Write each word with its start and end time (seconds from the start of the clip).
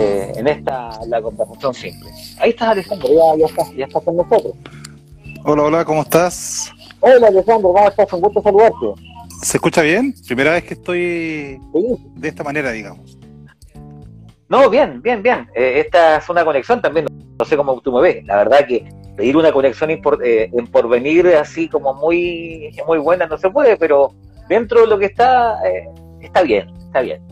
eh, 0.00 0.32
en 0.36 0.48
esta 0.48 0.90
la 1.06 1.20
conversación 1.20 1.74
simple. 1.74 2.10
Ahí 2.38 2.50
estás, 2.50 2.68
Alejandro, 2.68 3.08
ya, 3.08 3.38
ya, 3.38 3.46
estás, 3.46 3.72
ya 3.76 3.84
estás 3.86 4.02
con 4.02 4.16
nosotros. 4.16 4.54
Hola, 5.44 5.62
hola, 5.62 5.84
¿cómo 5.84 6.02
estás? 6.02 6.72
Hola, 7.00 7.28
Alejandro, 7.28 7.72
¿cómo 7.72 7.88
estás? 7.88 8.12
Un 8.12 8.20
gusto 8.20 8.42
saludarte. 8.42 8.86
¿Se 9.42 9.56
escucha 9.56 9.82
bien? 9.82 10.14
Primera 10.26 10.52
vez 10.52 10.64
que 10.64 10.74
estoy 10.74 11.60
de 12.14 12.28
esta 12.28 12.44
manera, 12.44 12.72
digamos. 12.72 13.18
No, 14.48 14.68
bien, 14.68 15.00
bien, 15.00 15.22
bien. 15.22 15.48
Eh, 15.54 15.82
esta 15.86 16.16
es 16.16 16.28
una 16.28 16.44
conexión 16.44 16.82
también, 16.82 17.06
no 17.38 17.44
sé 17.44 17.56
cómo 17.56 17.80
tú 17.80 17.92
me 17.92 18.02
ves. 18.02 18.24
La 18.26 18.36
verdad 18.36 18.66
que 18.66 18.84
pedir 19.16 19.36
una 19.36 19.52
conexión 19.52 19.90
eh, 19.90 20.50
en 20.52 20.66
porvenir 20.66 21.26
así 21.28 21.68
como 21.68 21.94
muy, 21.94 22.76
muy 22.86 22.98
buena 22.98 23.26
no 23.26 23.38
se 23.38 23.48
puede, 23.48 23.76
pero 23.76 24.12
dentro 24.48 24.80
de 24.80 24.86
lo 24.88 24.98
que 24.98 25.06
está, 25.06 25.56
eh, 25.68 25.88
está 26.20 26.42
bien, 26.42 26.68
está 26.86 27.00
bien. 27.00 27.22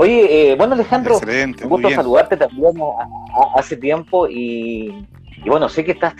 Oye, 0.00 0.54
bueno 0.56 0.74
Alejandro, 0.74 1.18
un 1.18 1.68
gusto 1.68 1.90
saludarte 1.90 2.36
también 2.36 2.72
hace 3.56 3.76
tiempo 3.76 4.28
y, 4.28 5.04
bueno, 5.44 5.68
sé 5.68 5.84
que 5.84 5.90
estás 5.90 6.14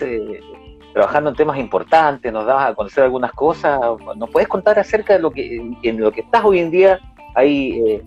trabajando 0.93 1.31
en 1.31 1.37
temas 1.37 1.61
importantes, 1.61 2.33
nos 2.33 2.45
das 2.45 2.71
a 2.71 2.75
conocer 2.75 3.05
algunas 3.05 3.31
cosas. 3.31 3.79
¿Nos 4.17 4.31
puedes 4.31 4.49
contar 4.49 4.81
acerca 4.81 5.13
de 5.13 5.21
lo 5.21 5.31
que 5.31 5.63
en 5.85 6.01
lo 6.01 6.11
que 6.11 6.23
estás 6.23 6.45
hoy 6.45 6.59
en 6.59 6.73
día 6.73 6.99
ahí 7.37 8.03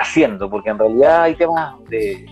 haciendo, 0.00 0.48
porque 0.48 0.70
en 0.70 0.78
realidad 0.78 1.22
hay 1.22 1.34
temas 1.34 1.74
de, 1.88 2.24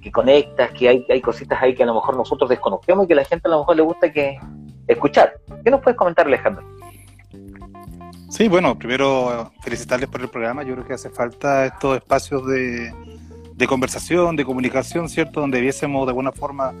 que 0.00 0.10
conectas, 0.10 0.72
que 0.72 0.88
hay, 0.88 1.06
hay 1.08 1.20
cositas 1.20 1.62
ahí 1.62 1.72
que 1.72 1.84
a 1.84 1.86
lo 1.86 1.94
mejor 1.94 2.16
nosotros 2.16 2.50
desconocemos 2.50 3.04
y 3.04 3.06
que 3.06 3.12
a 3.12 3.16
la 3.18 3.24
gente 3.24 3.46
a 3.46 3.52
lo 3.52 3.60
mejor 3.60 3.76
le 3.76 3.82
gusta 3.82 4.12
que 4.12 4.40
escuchar. 4.88 5.34
¿Qué 5.62 5.70
nos 5.70 5.80
puedes 5.80 5.96
comentar, 5.96 6.26
Alejandro? 6.26 6.64
Sí, 8.32 8.48
bueno, 8.48 8.78
primero 8.78 9.52
felicitarles 9.62 10.08
por 10.08 10.22
el 10.22 10.28
programa. 10.30 10.62
Yo 10.62 10.72
creo 10.72 10.86
que 10.86 10.94
hace 10.94 11.10
falta 11.10 11.66
estos 11.66 11.98
espacios 11.98 12.46
de, 12.46 12.90
de 13.54 13.66
conversación, 13.66 14.36
de 14.36 14.46
comunicación, 14.46 15.10
¿cierto? 15.10 15.42
Donde 15.42 15.60
viésemos 15.60 16.06
de 16.06 16.12
alguna 16.12 16.32
forma 16.32 16.72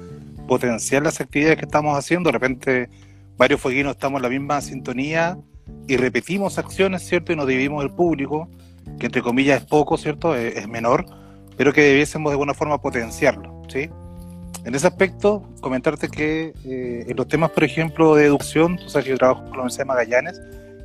potenciar 0.48 1.02
las 1.02 1.20
actividades 1.20 1.58
que 1.58 1.66
estamos 1.66 1.94
haciendo. 1.98 2.28
De 2.28 2.32
repente, 2.32 2.88
varios 3.36 3.60
fueguinos 3.60 3.92
estamos 3.92 4.20
en 4.20 4.22
la 4.22 4.28
misma 4.30 4.62
sintonía 4.62 5.36
y 5.86 5.98
repetimos 5.98 6.56
acciones, 6.56 7.02
¿cierto? 7.06 7.34
Y 7.34 7.36
nos 7.36 7.46
dividimos 7.46 7.84
el 7.84 7.90
público 7.90 8.48
que 8.98 9.04
entre 9.04 9.20
comillas 9.20 9.60
es 9.60 9.68
poco, 9.68 9.98
¿cierto? 9.98 10.34
Es, 10.34 10.66
menor, 10.68 11.04
pero 11.58 11.74
que 11.74 11.82
debiésemos 11.82 12.30
de 12.30 12.34
alguna 12.34 12.54
forma 12.54 12.80
potenciarlo, 12.80 13.62
¿sí? 13.68 13.90
En 14.64 14.74
ese 14.74 14.86
aspecto, 14.86 15.46
comentarte 15.60 16.08
que 16.08 16.54
eh, 16.64 17.04
en 17.06 17.14
los 17.14 17.28
temas, 17.28 17.50
por 17.50 17.64
ejemplo, 17.64 18.14
de 18.14 18.24
educación, 18.24 18.78
tú 18.78 18.88
sabes 18.88 19.04
que 19.04 19.10
yo 19.10 19.18
trabajo 19.18 19.42
con 19.42 19.50
la 19.50 19.58
Universidad 19.58 19.84
de 19.84 19.88
Magallanes 19.88 20.40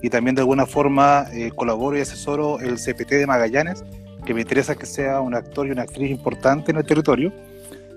y 0.08 0.10
también 0.10 0.36
de 0.36 0.42
alguna 0.42 0.66
forma 0.66 1.26
eh, 1.34 1.52
colaboro 1.54 1.98
y 1.98 2.02
asesoro 2.02 2.62
el 2.62 2.76
CPT 2.76 3.10
de 3.10 3.28
Magallanes, 3.28 3.84
que 4.26 4.34
me 4.34 4.40
interesa 4.40 4.74
que 4.74 4.86
sea 4.86 5.20
un 5.20 5.36
actor 5.36 5.68
y 5.68 5.72
una 5.72 5.82
actriz 5.82 6.10
importante 6.10 6.72
en 6.72 6.78
el 6.78 6.86
territorio. 6.86 7.34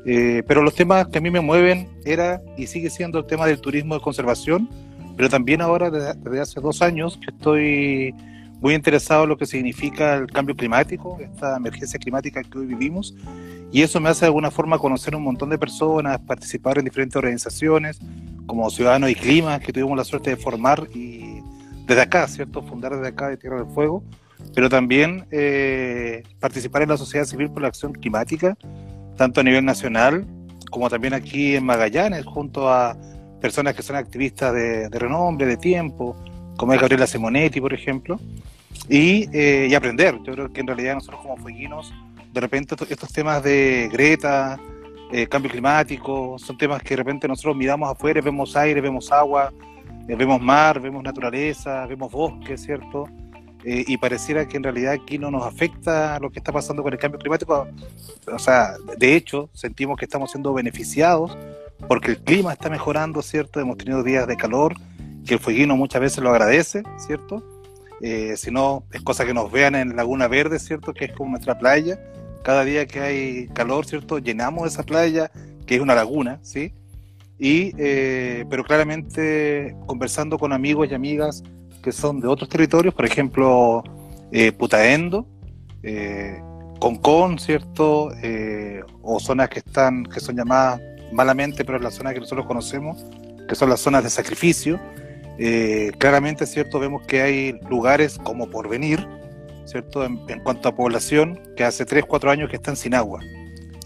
Eh, 0.05 0.42
pero 0.44 0.61
los 0.64 0.75
temas 0.75 1.06
que 1.06 1.19
a 1.19 1.20
mí 1.20 1.31
me 1.31 1.41
mueven 1.41 1.88
era 2.05 2.42
y 2.56 2.66
sigue 2.66 2.91
siendo 2.91 3.20
el 3.20 3.27
tema 3.27 3.47
del 3.47 3.61
turismo 3.61 3.94
de 3.94 4.00
conservación, 4.00 4.69
pero 5.16 5.28
también 5.28 5.61
ahora 5.61 5.88
desde 5.88 6.41
hace 6.41 6.61
dos 6.61 6.83
años 6.83 7.16
que 7.16 7.31
estoy 7.31 8.12
muy 8.61 8.75
interesado 8.75 9.22
en 9.22 9.28
lo 9.28 9.36
que 9.36 9.47
significa 9.47 10.16
el 10.16 10.27
cambio 10.27 10.56
climático, 10.56 11.16
esta 11.20 11.56
emergencia 11.58 12.00
climática 12.00 12.42
que 12.42 12.58
hoy 12.58 12.66
vivimos, 12.66 13.14
y 13.70 13.83
eso 13.83 14.00
me 14.00 14.08
hace 14.08 14.22
de 14.22 14.27
alguna 14.27 14.50
forma 14.50 14.78
conocer 14.78 15.14
un 15.14 15.22
montón 15.22 15.48
de 15.48 15.58
personas, 15.58 16.19
participar 16.19 16.78
en 16.78 16.86
diferentes 16.86 17.14
organizaciones, 17.14 18.00
como 18.47 18.69
Ciudadanos 18.69 19.11
y 19.11 19.14
Clima, 19.14 19.61
que 19.61 19.72
tuvimos 19.72 19.97
la 19.97 20.03
suerte 20.03 20.31
de 20.31 20.36
formar 20.36 20.88
y 20.92 21.19
desde 21.91 22.02
acá, 22.02 22.28
¿cierto? 22.28 22.62
Fundar 22.62 22.94
desde 22.94 23.08
acá 23.08 23.28
de 23.28 23.36
Tierra 23.36 23.56
del 23.56 23.74
Fuego, 23.74 24.05
pero 24.55 24.69
también 24.69 25.27
eh, 25.33 26.22
participar 26.38 26.82
en 26.82 26.91
la 26.91 26.97
sociedad 26.97 27.24
civil 27.24 27.50
por 27.50 27.62
la 27.62 27.69
acción 27.69 27.92
climática, 27.92 28.56
tanto 29.16 29.41
a 29.41 29.42
nivel 29.42 29.64
nacional 29.64 30.24
como 30.70 30.88
también 30.88 31.14
aquí 31.14 31.56
en 31.56 31.65
Magallanes, 31.66 32.25
junto 32.25 32.70
a 32.70 32.97
personas 33.41 33.75
que 33.75 33.82
son 33.82 33.97
activistas 33.97 34.54
de, 34.54 34.88
renombre, 34.88 35.47
de 35.47 35.56
tiempo, 35.56 36.16
como 36.56 36.72
es 36.75 36.81
Gabriela 36.81 37.09
Simonetti, 37.09 37.60
por 37.60 37.75
ejemplo, 37.75 38.20
eh, 38.88 39.66
y, 39.69 39.75
aprender. 39.75 40.16
Yo 40.22 40.32
creo 40.34 40.53
que 40.53 40.60
en 40.60 40.69
realidad 40.69 40.94
nosotros 40.94 41.22
como 41.22 41.38
fueguinos, 41.38 41.92
de 42.32 42.41
repente 42.41 42.76
estos 42.88 43.12
temas 43.12 43.42
de 43.42 43.88
Greta, 43.92 44.60
eh, 45.10 45.26
cambio 45.26 45.50
climático, 45.50 46.38
son 46.38 46.56
temas 46.56 46.84
que 46.84 46.91
de 46.91 46.98
repente 46.98 47.26
nosotros 47.26 47.56
miramos 47.56 47.91
afuera, 47.91 48.20
vemos 48.20 48.54
aire, 48.54 48.81
vemos 48.81 49.10
agua, 49.10 49.53
vemos 50.16 50.41
mar, 50.41 50.81
vemos 50.81 51.03
naturaleza, 51.03 51.87
vemos 51.87 52.10
bosque, 52.10 52.56
¿cierto? 52.56 53.09
y 53.62 53.98
pareciera 53.98 54.48
que 54.48 54.56
en 54.56 54.62
realidad 54.62 54.94
aquí 54.94 55.19
no 55.19 55.31
nos 55.31 55.44
afecta 55.44 56.19
lo 56.19 56.31
que 56.31 56.38
está 56.38 56.50
pasando 56.50 56.82
con 56.82 56.94
el 56.94 56.98
cambio 56.98 57.19
climático. 57.19 57.69
O 58.32 58.38
sea, 58.38 58.72
de 58.97 59.15
hecho, 59.15 59.50
sentimos 59.53 59.98
que 59.98 60.06
estamos 60.06 60.31
siendo 60.31 60.54
beneficiados 60.54 61.37
porque 61.88 62.12
el 62.12 62.19
clima 62.19 62.53
está 62.53 62.71
mejorando, 62.71 63.22
¿cierto? 63.22 63.60
Hemos 63.60 63.78
tenido 63.78 64.03
días 64.03 64.26
de 64.26 64.37
calor, 64.37 64.75
que 65.26 65.34
el 65.34 65.41
fueguino 65.41 65.76
muchas 65.76 66.00
veces 66.00 66.22
lo 66.22 66.31
agradece, 66.31 66.82
¿cierto? 66.98 67.42
Eh, 68.00 68.37
si 68.37 68.50
no, 68.50 68.84
es 68.92 69.03
cosa 69.03 69.27
que 69.27 69.34
nos 69.34 69.50
vean 69.50 69.75
en 69.75 69.97
Laguna 69.97 70.28
Verde, 70.28 70.59
¿cierto? 70.59 70.94
Que 70.94 71.06
es 71.06 71.12
como 71.12 71.31
nuestra 71.31 71.59
playa. 71.59 71.98
Cada 72.42 72.65
día 72.65 72.87
que 72.87 73.00
hay 73.00 73.48
calor, 73.48 73.84
¿cierto? 73.87 74.19
Llenamos 74.19 74.72
esa 74.72 74.82
playa, 74.82 75.31
que 75.66 75.77
es 75.77 75.81
una 75.81 75.94
laguna, 75.94 76.38
¿sí? 76.42 76.72
Y, 77.41 77.73
eh, 77.78 78.45
pero 78.51 78.62
claramente 78.65 79.75
conversando 79.87 80.39
con 80.39 80.53
amigos 80.53 80.89
y 80.91 80.95
amigas 80.95 81.43
que 81.83 81.91
son 81.91 82.21
de 82.21 82.28
otros 82.28 82.49
territorios, 82.49 82.95
por 82.95 83.06
ejemplo, 83.06 83.83
eh, 84.31 84.53
Putaendo, 84.53 85.27
eh, 85.83 86.39
Concón, 86.78 87.39
¿cierto? 87.39 88.11
o 89.03 89.21
zonas 89.21 89.49
que 89.49 89.59
están, 89.61 90.05
que 90.05 90.21
son 90.21 90.37
llamadas 90.37 90.81
malamente, 91.12 91.65
pero 91.65 91.78
es 91.78 92.03
la 92.03 92.15
que 92.15 92.21
nosotros 92.21 92.47
conocemos, 92.47 93.05
que 93.49 93.55
son 93.55 93.69
las 93.69 93.81
zonas 93.81 94.05
de 94.05 94.11
sacrificio, 94.11 94.78
eh, 95.43 95.93
claramente, 95.97 96.47
¿cierto? 96.47 96.78
Vemos 96.78 97.07
que 97.07 97.22
hay 97.22 97.59
lugares 97.71 98.19
como 98.19 98.51
Porvenir, 98.51 99.07
¿cierto? 99.65 100.05
En, 100.05 100.19
cuanto 100.43 100.69
a 100.69 100.75
población, 100.75 101.41
que 101.57 101.65
hace 101.65 101.87
3, 101.87 102.05
4 102.07 102.31
años 102.31 102.51
que 102.51 102.57
están 102.57 102.77
sin 102.77 102.95
agua. 102.95 103.21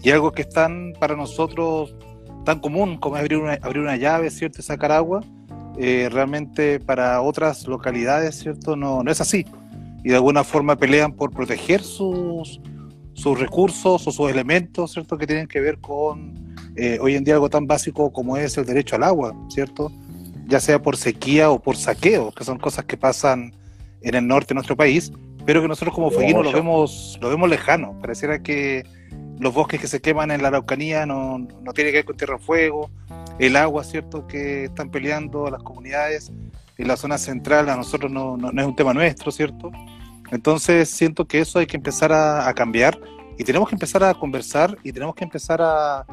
Y 0.03 0.11
algo 0.11 0.33
que 0.33 0.41
es 0.41 0.49
tan 0.49 0.93
para 0.99 1.15
nosotros 1.15 1.95
tan 2.45 2.59
común 2.59 2.97
como 2.97 3.17
abrir 3.17 3.39
una, 3.39 3.53
abrir 3.61 3.81
una 3.81 3.97
llave, 3.97 4.31
¿cierto? 4.31 4.61
Y 4.61 4.63
sacar 4.63 4.91
agua, 4.91 5.21
eh, 5.77 6.07
realmente 6.11 6.79
para 6.79 7.21
otras 7.21 7.67
localidades, 7.67 8.39
¿cierto? 8.39 8.75
No, 8.75 9.03
no 9.03 9.11
es 9.11 9.19
así. 9.19 9.45
Y 10.03 10.09
de 10.09 10.15
alguna 10.15 10.43
forma 10.43 10.77
pelean 10.77 11.11
por 11.11 11.31
proteger 11.31 11.81
sus, 11.81 12.61
sus 13.13 13.39
recursos 13.39 14.07
o 14.07 14.11
sus 14.11 14.29
elementos, 14.29 14.93
¿cierto? 14.93 15.17
Que 15.17 15.27
tienen 15.27 15.47
que 15.47 15.59
ver 15.59 15.79
con 15.79 16.55
eh, 16.77 16.99
hoy 17.01 17.15
en 17.15 17.23
día 17.23 17.33
algo 17.33 17.49
tan 17.49 17.67
básico 17.67 18.13
como 18.13 18.37
es 18.37 18.57
el 18.57 18.65
derecho 18.65 18.95
al 18.95 19.03
agua, 19.03 19.35
¿cierto? 19.49 19.91
ya 20.47 20.59
sea 20.59 20.81
por 20.81 20.97
sequía 20.97 21.49
o 21.49 21.59
por 21.59 21.75
saqueo, 21.75 22.31
que 22.31 22.43
son 22.43 22.57
cosas 22.57 22.85
que 22.85 22.97
pasan 22.97 23.53
en 24.01 24.15
el 24.15 24.27
norte 24.27 24.49
de 24.49 24.55
nuestro 24.55 24.75
país, 24.75 25.11
pero 25.45 25.61
que 25.61 25.67
nosotros 25.67 25.93
como 25.93 26.11
fueguinos 26.11 26.43
lo 26.43 26.51
vemos, 26.51 27.17
lo 27.21 27.29
vemos 27.29 27.49
lejano. 27.49 27.97
Pareciera 27.99 28.39
que 28.39 28.83
los 29.39 29.53
bosques 29.53 29.81
que 29.81 29.87
se 29.87 30.01
queman 30.01 30.31
en 30.31 30.41
la 30.41 30.47
Araucanía 30.49 31.05
no, 31.05 31.37
no 31.37 31.73
tiene 31.73 31.91
que 31.91 31.97
ver 31.97 32.05
con 32.05 32.17
tierra 32.17 32.37
fuego, 32.37 32.89
el 33.39 33.55
agua, 33.55 33.83
¿cierto?, 33.83 34.27
que 34.27 34.65
están 34.65 34.89
peleando 34.89 35.49
las 35.49 35.61
comunidades 35.61 36.31
en 36.77 36.87
la 36.87 36.97
zona 36.97 37.17
central, 37.17 37.69
a 37.69 37.75
nosotros 37.75 38.11
no, 38.11 38.37
no, 38.37 38.49
es 38.49 38.67
un 38.67 38.75
tema 38.75 38.93
nuestro, 38.93 39.31
¿cierto? 39.31 39.71
Entonces 40.31 40.89
siento 40.89 41.25
que 41.25 41.39
eso 41.39 41.59
hay 41.59 41.67
que 41.67 41.77
empezar 41.77 42.11
a 42.11 42.51
cambiar 42.53 42.99
y 43.37 43.43
tenemos 43.43 43.69
que 43.69 43.75
empezar 43.75 44.03
a 44.03 44.13
conversar 44.13 44.77
y 44.83 44.91
tenemos 44.91 45.15
que 45.15 45.23
empezar 45.23 45.61
a, 45.61 46.05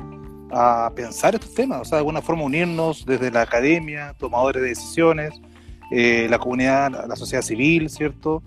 a 0.53 0.93
pensar 0.94 1.34
estos 1.34 1.54
temas, 1.54 1.81
o 1.81 1.84
sea, 1.84 1.97
de 1.97 2.00
alguna 2.00 2.20
forma 2.20 2.43
unirnos 2.43 3.06
desde 3.06 3.31
la 3.31 3.43
academia, 3.43 4.14
tomadores 4.19 4.62
de 4.62 4.69
decisiones, 4.69 5.41
eh, 5.91 6.26
la 6.28 6.38
comunidad, 6.38 7.06
la 7.09 7.16
sociedad 7.16 7.43
civil, 7.43 7.88
¿cierto? 7.88 8.43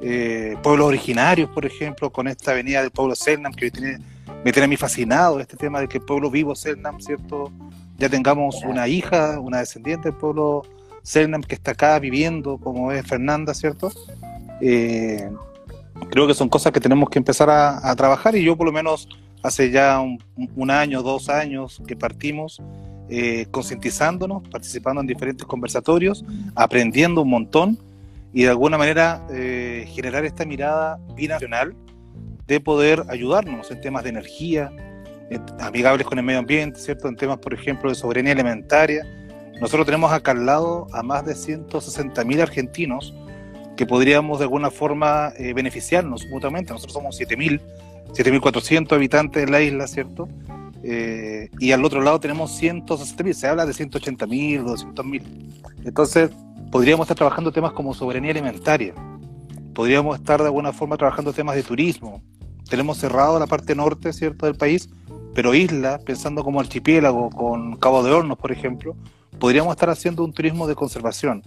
Eh, 0.00 0.56
pueblos 0.62 0.88
originarios, 0.88 1.50
por 1.50 1.64
ejemplo, 1.64 2.10
con 2.10 2.28
esta 2.28 2.52
avenida 2.52 2.82
del 2.82 2.90
pueblo 2.90 3.14
Selnam, 3.14 3.52
que 3.52 3.70
tiene, 3.70 3.98
me 4.44 4.52
tiene 4.52 4.64
a 4.64 4.68
mí 4.68 4.76
fascinado 4.76 5.40
este 5.40 5.56
tema 5.56 5.80
de 5.80 5.88
que 5.88 5.98
el 5.98 6.04
pueblo 6.04 6.30
vivo 6.30 6.54
Selnam, 6.54 7.00
¿cierto? 7.00 7.50
Ya 7.98 8.08
tengamos 8.08 8.62
una 8.64 8.88
hija, 8.88 9.40
una 9.40 9.58
descendiente 9.58 10.10
del 10.10 10.18
pueblo 10.18 10.62
Selnam 11.02 11.42
que 11.42 11.54
está 11.54 11.70
acá 11.72 11.98
viviendo, 11.98 12.58
como 12.58 12.92
es 12.92 13.06
Fernanda, 13.06 13.54
¿cierto? 13.54 13.90
Eh, 14.60 15.30
creo 16.10 16.26
que 16.26 16.34
son 16.34 16.48
cosas 16.48 16.72
que 16.72 16.80
tenemos 16.80 17.08
que 17.08 17.18
empezar 17.18 17.48
a, 17.48 17.90
a 17.90 17.96
trabajar 17.96 18.36
y 18.36 18.44
yo 18.44 18.56
por 18.56 18.66
lo 18.66 18.72
menos 18.72 19.08
hace 19.46 19.70
ya 19.70 20.00
un, 20.00 20.70
año, 20.70 21.02
dos 21.02 21.28
años 21.28 21.80
que 21.86 21.96
partimos 21.96 22.60
eh, 23.08 23.46
concientizándonos, 23.50 24.48
participando 24.48 25.00
en 25.00 25.06
diferentes 25.06 25.46
conversatorios, 25.46 26.24
aprendiendo 26.54 27.22
un 27.22 27.30
montón 27.30 27.78
y 28.32 28.42
de 28.42 28.50
alguna 28.50 28.78
manera 28.78 29.26
eh, 29.30 29.88
generar 29.88 30.24
esta 30.24 30.44
mirada 30.44 30.98
binacional 31.14 31.74
de 32.46 32.60
poder 32.60 33.04
ayudarnos 33.08 33.70
en 33.70 33.80
temas 33.80 34.04
de 34.04 34.10
energía, 34.10 34.70
amigables 35.60 36.06
con 36.06 36.18
el 36.18 36.24
medio 36.24 36.38
ambiente, 36.38 36.78
¿cierto? 36.78 37.08
En 37.08 37.16
temas, 37.16 37.38
por 37.38 37.54
ejemplo, 37.54 37.88
de 37.88 37.96
soberanía 37.96 38.32
alimentaria. 38.32 39.04
Nosotros 39.60 39.86
tenemos 39.86 40.12
acá 40.12 40.32
al 40.32 40.46
lado 40.46 40.86
a 40.92 41.02
más 41.02 41.24
de 41.24 41.32
160.000 41.32 42.40
argentinos 42.40 43.14
que 43.76 43.86
podríamos 43.86 44.38
de 44.38 44.44
alguna 44.44 44.70
forma 44.70 45.32
eh, 45.36 45.52
beneficiarnos 45.52 46.26
mutuamente. 46.30 46.72
Nosotros 46.72 46.92
somos 46.92 47.18
7.000 47.20 47.60
7.400 48.12 48.92
habitantes 48.92 49.42
en 49.42 49.50
la 49.50 49.60
isla, 49.60 49.86
¿cierto? 49.86 50.28
Eh, 50.82 51.50
y 51.58 51.72
al 51.72 51.84
otro 51.84 52.00
lado 52.00 52.20
tenemos 52.20 52.60
160.000, 52.60 53.32
se 53.32 53.48
habla 53.48 53.66
de 53.66 53.72
180.000, 53.72 54.62
200.000. 54.62 55.22
Entonces, 55.84 56.30
podríamos 56.70 57.04
estar 57.04 57.16
trabajando 57.16 57.52
temas 57.52 57.72
como 57.72 57.94
soberanía 57.94 58.32
alimentaria, 58.32 58.94
podríamos 59.74 60.18
estar 60.18 60.40
de 60.40 60.46
alguna 60.46 60.72
forma 60.72 60.96
trabajando 60.96 61.32
temas 61.32 61.54
de 61.54 61.62
turismo. 61.62 62.22
Tenemos 62.68 62.98
cerrado 62.98 63.38
la 63.38 63.46
parte 63.46 63.74
norte, 63.74 64.12
¿cierto?, 64.12 64.46
del 64.46 64.56
país, 64.56 64.88
pero 65.34 65.54
isla, 65.54 65.98
pensando 65.98 66.42
como 66.42 66.60
archipiélago, 66.60 67.30
con 67.30 67.76
Cabo 67.76 68.02
de 68.02 68.10
Hornos, 68.10 68.38
por 68.38 68.50
ejemplo, 68.50 68.96
podríamos 69.38 69.72
estar 69.72 69.90
haciendo 69.90 70.24
un 70.24 70.32
turismo 70.32 70.66
de 70.66 70.74
conservación, 70.74 71.42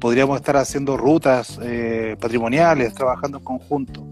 podríamos 0.00 0.36
estar 0.36 0.56
haciendo 0.56 0.96
rutas 0.96 1.60
eh, 1.62 2.16
patrimoniales, 2.18 2.94
trabajando 2.94 3.38
en 3.38 3.44
conjunto. 3.44 4.06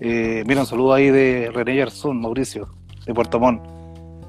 Eh, 0.00 0.42
mira, 0.46 0.62
un 0.62 0.66
saludo 0.66 0.92
ahí 0.92 1.10
de 1.10 1.50
René 1.52 1.76
Yarzún, 1.76 2.20
Mauricio, 2.20 2.68
de 3.06 3.14
Puerto 3.14 3.38
Montt. 3.38 3.62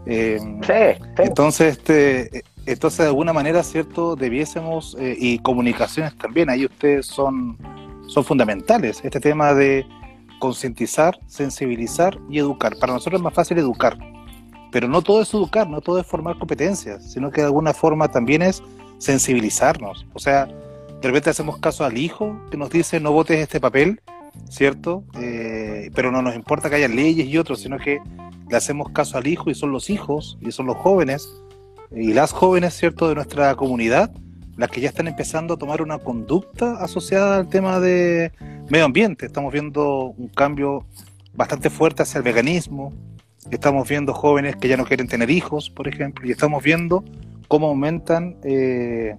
Eh, 0.06 0.40
sí, 0.40 1.04
Entonces, 1.18 1.78
este, 1.78 2.44
entonces, 2.72 3.00
de 3.00 3.08
alguna 3.08 3.34
manera, 3.34 3.64
¿cierto? 3.64 4.16
Debiésemos, 4.16 4.96
eh, 5.00 5.16
y 5.18 5.40
comunicaciones 5.40 6.16
también, 6.18 6.50
ahí 6.50 6.66
ustedes 6.66 7.08
son, 7.08 7.58
son 8.08 8.24
fundamentales. 8.24 9.02
Este 9.04 9.20
tema 9.20 9.54
de 9.54 9.86
concientizar, 10.40 11.20
sensibilizar 11.26 12.20
y 12.30 12.38
educar. 12.38 12.76
Para 12.80 12.94
nosotros 12.94 13.20
es 13.20 13.24
más 13.24 13.34
fácil 13.34 13.58
educar, 13.58 13.98
pero 14.72 14.88
no 14.88 15.02
todo 15.02 15.22
es 15.22 15.34
educar, 15.34 15.68
no 15.68 15.82
todo 15.82 16.00
es 16.00 16.06
formar 16.06 16.38
competencias, 16.38 17.12
sino 17.12 17.32
que 17.32 17.42
de 17.42 17.48
alguna 17.48 17.74
forma 17.74 18.08
también 18.08 18.44
es 18.44 18.62
sensibilizarnos. 19.00 20.06
O 20.14 20.20
sea, 20.20 20.46
de 20.46 21.08
repente 21.08 21.32
hacemos 21.32 21.58
caso 21.58 21.86
al 21.86 21.98
hijo 21.98 22.40
que 22.52 22.58
nos 22.58 22.70
dice 22.70 23.00
no 23.00 23.12
votes 23.12 23.40
este 23.40 23.60
papel, 23.60 24.00
¿cierto? 24.50 25.04
Eh, 25.20 25.90
pero 25.96 26.12
no 26.12 26.22
nos 26.22 26.36
importa 26.36 26.70
que 26.70 26.76
haya 26.76 26.88
leyes 26.88 27.28
y 27.28 27.38
otros, 27.38 27.62
sino 27.62 27.78
que 27.80 28.00
le 28.48 28.58
hacemos 28.58 28.92
caso 28.92 29.18
al 29.18 29.26
hijo 29.26 29.50
y 29.50 29.56
son 29.56 29.72
los 29.72 29.90
hijos 29.90 30.38
y 30.42 30.52
son 30.52 30.68
los 30.68 30.78
jóvenes 30.78 31.28
y 31.92 32.14
las 32.14 32.32
jóvenes, 32.32 32.74
¿cierto?, 32.76 33.10
de 33.10 33.16
nuestra 33.16 33.56
comunidad, 33.56 34.12
las 34.58 34.70
que 34.70 34.82
ya 34.82 34.90
están 34.90 35.08
empezando 35.08 35.54
a 35.54 35.58
tomar 35.58 35.82
una 35.82 36.00
conducta 36.00 36.74
asociada 36.84 37.38
al 37.38 37.48
tema 37.48 37.80
de 37.80 38.32
medio 38.70 38.86
ambiente. 38.86 39.26
Estamos 39.26 39.54
viendo 39.54 40.14
un 40.18 40.28
cambio 40.28 40.86
bastante 41.34 41.70
fuerte 41.70 42.04
hacia 42.04 42.18
el 42.18 42.24
veganismo, 42.24 42.94
estamos 43.52 43.88
viendo 43.88 44.14
jóvenes 44.14 44.56
que 44.58 44.68
ya 44.68 44.78
no 44.78 44.86
quieren 44.86 45.08
tener 45.08 45.30
hijos, 45.30 45.70
por 45.70 45.88
ejemplo, 45.88 46.28
y 46.28 46.32
estamos 46.32 46.62
viendo 46.64 47.04
cómo 47.48 47.68
aumentan 47.68 48.38
eh, 48.44 49.16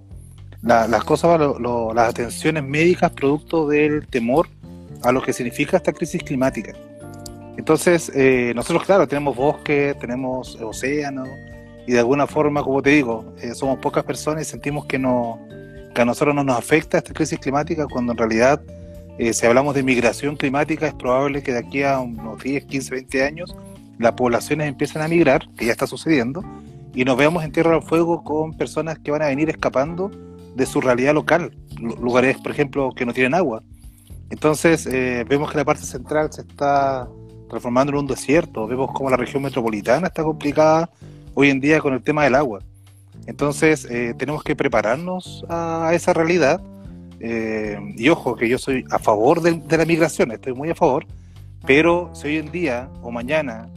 las 0.61 1.03
cosas, 1.03 1.39
las 1.59 2.09
atenciones 2.09 2.63
médicas 2.63 3.11
producto 3.11 3.67
del 3.67 4.07
temor 4.07 4.47
a 5.03 5.11
lo 5.11 5.21
que 5.21 5.33
significa 5.33 5.77
esta 5.77 5.91
crisis 5.91 6.23
climática. 6.23 6.73
Entonces, 7.57 8.11
eh, 8.15 8.53
nosotros, 8.55 8.85
claro, 8.85 9.07
tenemos 9.07 9.35
bosque, 9.35 9.95
tenemos 9.99 10.55
océano, 10.61 11.23
y 11.87 11.93
de 11.93 11.99
alguna 11.99 12.27
forma, 12.27 12.63
como 12.63 12.81
te 12.81 12.91
digo, 12.91 13.33
eh, 13.41 13.53
somos 13.55 13.79
pocas 13.79 14.03
personas 14.03 14.47
y 14.47 14.49
sentimos 14.49 14.85
que, 14.85 14.99
no, 14.99 15.39
que 15.93 16.01
a 16.01 16.05
nosotros 16.05 16.35
no 16.35 16.43
nos 16.43 16.57
afecta 16.57 16.97
esta 16.97 17.13
crisis 17.13 17.39
climática 17.39 17.87
cuando 17.87 18.11
en 18.11 18.17
realidad, 18.17 18.61
eh, 19.17 19.33
si 19.33 19.45
hablamos 19.45 19.75
de 19.75 19.83
migración 19.83 20.35
climática, 20.35 20.87
es 20.87 20.93
probable 20.93 21.41
que 21.41 21.53
de 21.53 21.59
aquí 21.59 21.83
a 21.83 21.99
unos 21.99 22.41
10, 22.41 22.65
15, 22.65 22.91
20 22.91 23.23
años 23.23 23.55
las 23.97 24.13
poblaciones 24.13 24.67
empiecen 24.67 25.01
a 25.01 25.07
migrar, 25.07 25.47
que 25.57 25.65
ya 25.65 25.71
está 25.71 25.87
sucediendo, 25.87 26.43
y 26.93 27.05
nos 27.05 27.17
veamos 27.17 27.43
en 27.43 27.51
Tierra 27.51 27.71
del 27.71 27.83
Fuego 27.83 28.23
con 28.23 28.53
personas 28.53 28.99
que 28.99 29.11
van 29.11 29.21
a 29.21 29.27
venir 29.27 29.49
escapando 29.49 30.11
de 30.55 30.65
su 30.65 30.81
realidad 30.81 31.13
local, 31.13 31.55
lugares, 31.79 32.37
por 32.37 32.51
ejemplo, 32.51 32.91
que 32.95 33.05
no 33.05 33.13
tienen 33.13 33.33
agua. 33.33 33.63
Entonces, 34.29 34.85
vemos 35.27 35.51
que 35.51 35.57
la 35.57 35.65
parte 35.65 35.83
central 35.83 36.31
se 36.31 36.41
está 36.41 37.07
transformando 37.49 37.91
en 37.91 37.99
un 37.99 38.07
desierto. 38.07 38.65
Vemos 38.65 38.91
cómo 38.93 39.09
la 39.09 39.17
región 39.17 39.43
metropolitana 39.43 40.07
está 40.07 40.23
complicada 40.23 40.89
hoy 41.33 41.49
en 41.49 41.59
día 41.59 41.79
con 41.79 41.93
el 41.93 42.01
tema 42.01 42.23
del 42.23 42.35
agua. 42.35 42.61
Entonces, 43.27 43.85
eh, 43.85 44.13
tenemos 44.17 44.43
que 44.43 44.55
prepararnos 44.55 45.45
a 45.49 45.91
esa 45.93 46.13
realidad. 46.13 46.61
Eh, 47.19 47.77
y 47.97 48.09
ojo, 48.09 48.35
que 48.35 48.49
yo 48.49 48.57
soy 48.57 48.83
a 48.89 48.97
favor 48.97 49.41
de, 49.41 49.77
la 49.77 49.85
migración, 49.85 50.31
estoy 50.31 50.53
muy 50.53 50.71
a 50.71 50.75
favor, 50.75 51.05
pero 51.67 52.09
si 52.13 52.29
hoy 52.29 52.37
en 52.37 52.51
día 52.51 52.89
o 53.03 53.11
mañana 53.11 53.69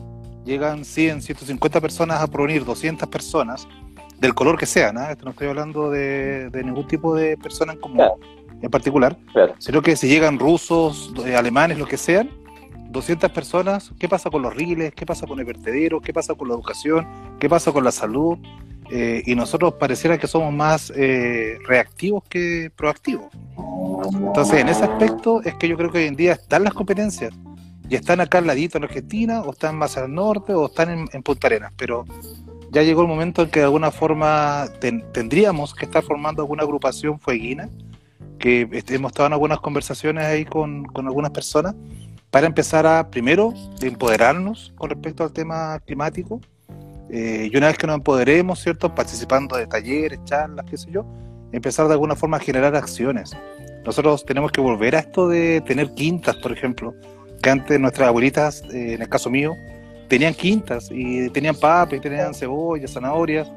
llegan 0.47 0.85
100, 0.85 1.21
150 1.21 1.81
personas 1.81 2.23
a 2.23 2.27
provenir 2.27 2.65
200 2.65 3.07
personas, 3.09 3.69
del 4.19 4.35
color 4.35 4.59
que 4.59 4.65
sea, 4.65 4.93
¿no? 4.93 5.01
no 5.23 5.31
estoy 5.31 5.49
hablando 5.49 5.91
de, 5.91 6.51
ningún 6.65 6.87
tipo 6.87 7.15
de 7.15 7.37
persona 7.37 7.73
en 7.75 7.81
común, 7.81 8.01
en 8.63 8.71
particular, 8.71 9.17
sino 9.59 9.83
que 9.83 9.97
si 9.97 10.09
llegan 10.09 10.39
rusos, 10.39 11.13
eh, 11.27 11.37
alemanes, 11.37 11.79
lo 11.79 11.87
que 11.87 11.99
sean, 11.99 12.31
200 12.95 13.31
personas, 13.33 13.93
¿qué 13.99 14.09
pasa 14.09 14.31
con 14.31 14.41
los 14.41 14.55
riles? 14.55 14.95
¿Qué 14.95 15.05
pasa 15.05 15.27
con 15.27 15.39
el 15.41 15.45
vertedero? 15.45 16.01
¿Qué 16.01 16.13
pasa 16.15 16.35
con 16.35 16.49
la 16.49 16.55
educación? 16.55 17.07
¿Qué 17.39 17.49
pasa 17.49 17.73
con 17.73 17.85
la 17.85 17.91
salud? 17.91 18.39
Eh, 18.91 19.23
y 19.27 19.35
nosotros 19.35 19.75
pareciera 19.75 20.17
que 20.17 20.29
somos 20.29 20.53
más 20.53 20.93
eh, 20.95 21.59
reactivos 21.67 22.23
que 22.29 22.71
proactivos. 22.75 23.27
Entonces, 24.15 24.61
en 24.61 24.69
ese 24.69 24.85
aspecto 24.85 25.43
es 25.43 25.55
que 25.57 25.69
yo 25.69 25.77
creo 25.77 25.91
que 25.91 25.99
hoy 25.99 26.05
en 26.05 26.17
día 26.17 26.33
están 26.33 26.65
las 26.65 26.73
competencias. 26.73 27.35
Y 27.89 27.97
están 27.97 28.21
acá 28.21 28.39
al 28.39 28.47
ladito 28.47 28.79
en 28.79 28.85
Argentina, 28.85 29.43
o 29.43 29.51
están 29.51 29.77
más 29.77 29.99
al 29.99 30.15
norte, 30.15 30.55
o 30.55 30.67
están 30.67 31.09
en, 31.13 31.23
Punta 31.23 31.49
Arenas. 31.49 31.73
Pero 31.77 32.05
ya 32.71 32.83
llegó 32.83 33.03
el 33.03 33.09
momento 33.09 33.43
en 33.43 33.51
que 33.51 33.59
de 33.59 33.67
alguna 33.67 33.91
forma 33.91 34.67
tendríamos 35.13 35.75
que 35.75 35.85
estar 35.85 36.03
formando 36.03 36.43
alguna 36.43 36.63
agrupación 36.63 37.19
fueguina, 37.19 37.69
que 38.39 38.69
hemos 38.89 39.11
estado 39.11 39.27
en 39.27 39.33
algunas 39.33 39.59
conversaciones 39.59 40.25
ahí 40.25 40.45
con 40.45 40.87
algunas 40.95 41.33
personas, 41.33 41.75
para 42.35 42.49
empezar 42.49 42.85
a, 42.85 43.11
primero, 43.11 43.55
empoderarnos 43.81 44.73
con 44.75 44.91
respecto 44.91 45.23
al 45.23 45.33
tema 45.33 45.79
climático. 45.87 46.41
Eh, 47.09 47.49
y 47.49 47.57
una 47.57 47.69
vez 47.69 47.79
que 47.79 47.87
nos 47.87 47.95
empoderemos, 47.95 48.59
¿cierto? 48.59 48.93
Participando 48.93 49.57
de 49.57 49.69
talleres, 49.69 50.19
charlas, 50.25 50.67
qué 50.69 50.77
sé 50.77 50.91
yo, 50.91 51.07
empezar 51.53 51.87
de 51.87 51.93
alguna 51.93 52.17
forma 52.17 52.39
a 52.39 52.41
generar 52.41 52.75
acciones. 52.75 53.37
Nosotros 53.87 54.25
tenemos 54.25 54.51
que 54.51 54.61
volver 54.61 54.97
a 54.97 54.99
esto 54.99 55.29
de 55.29 55.61
tener 55.61 55.95
quintas, 55.95 56.35
por 56.39 56.51
ejemplo, 56.51 56.93
que 57.41 57.51
antes 57.51 57.79
nuestras 57.79 58.09
abuelitas, 58.09 58.65
eh, 58.73 58.95
en 58.95 59.03
el 59.03 59.09
caso 59.09 59.31
mío, 59.31 59.55
tenían 60.09 60.35
quintas 60.35 60.89
y 60.91 61.31
tenían 61.31 61.55
papas, 61.55 61.99
y 61.99 62.01
tenían 62.01 62.35
cebollas, 62.35 62.95
zanahorias, 62.95 63.49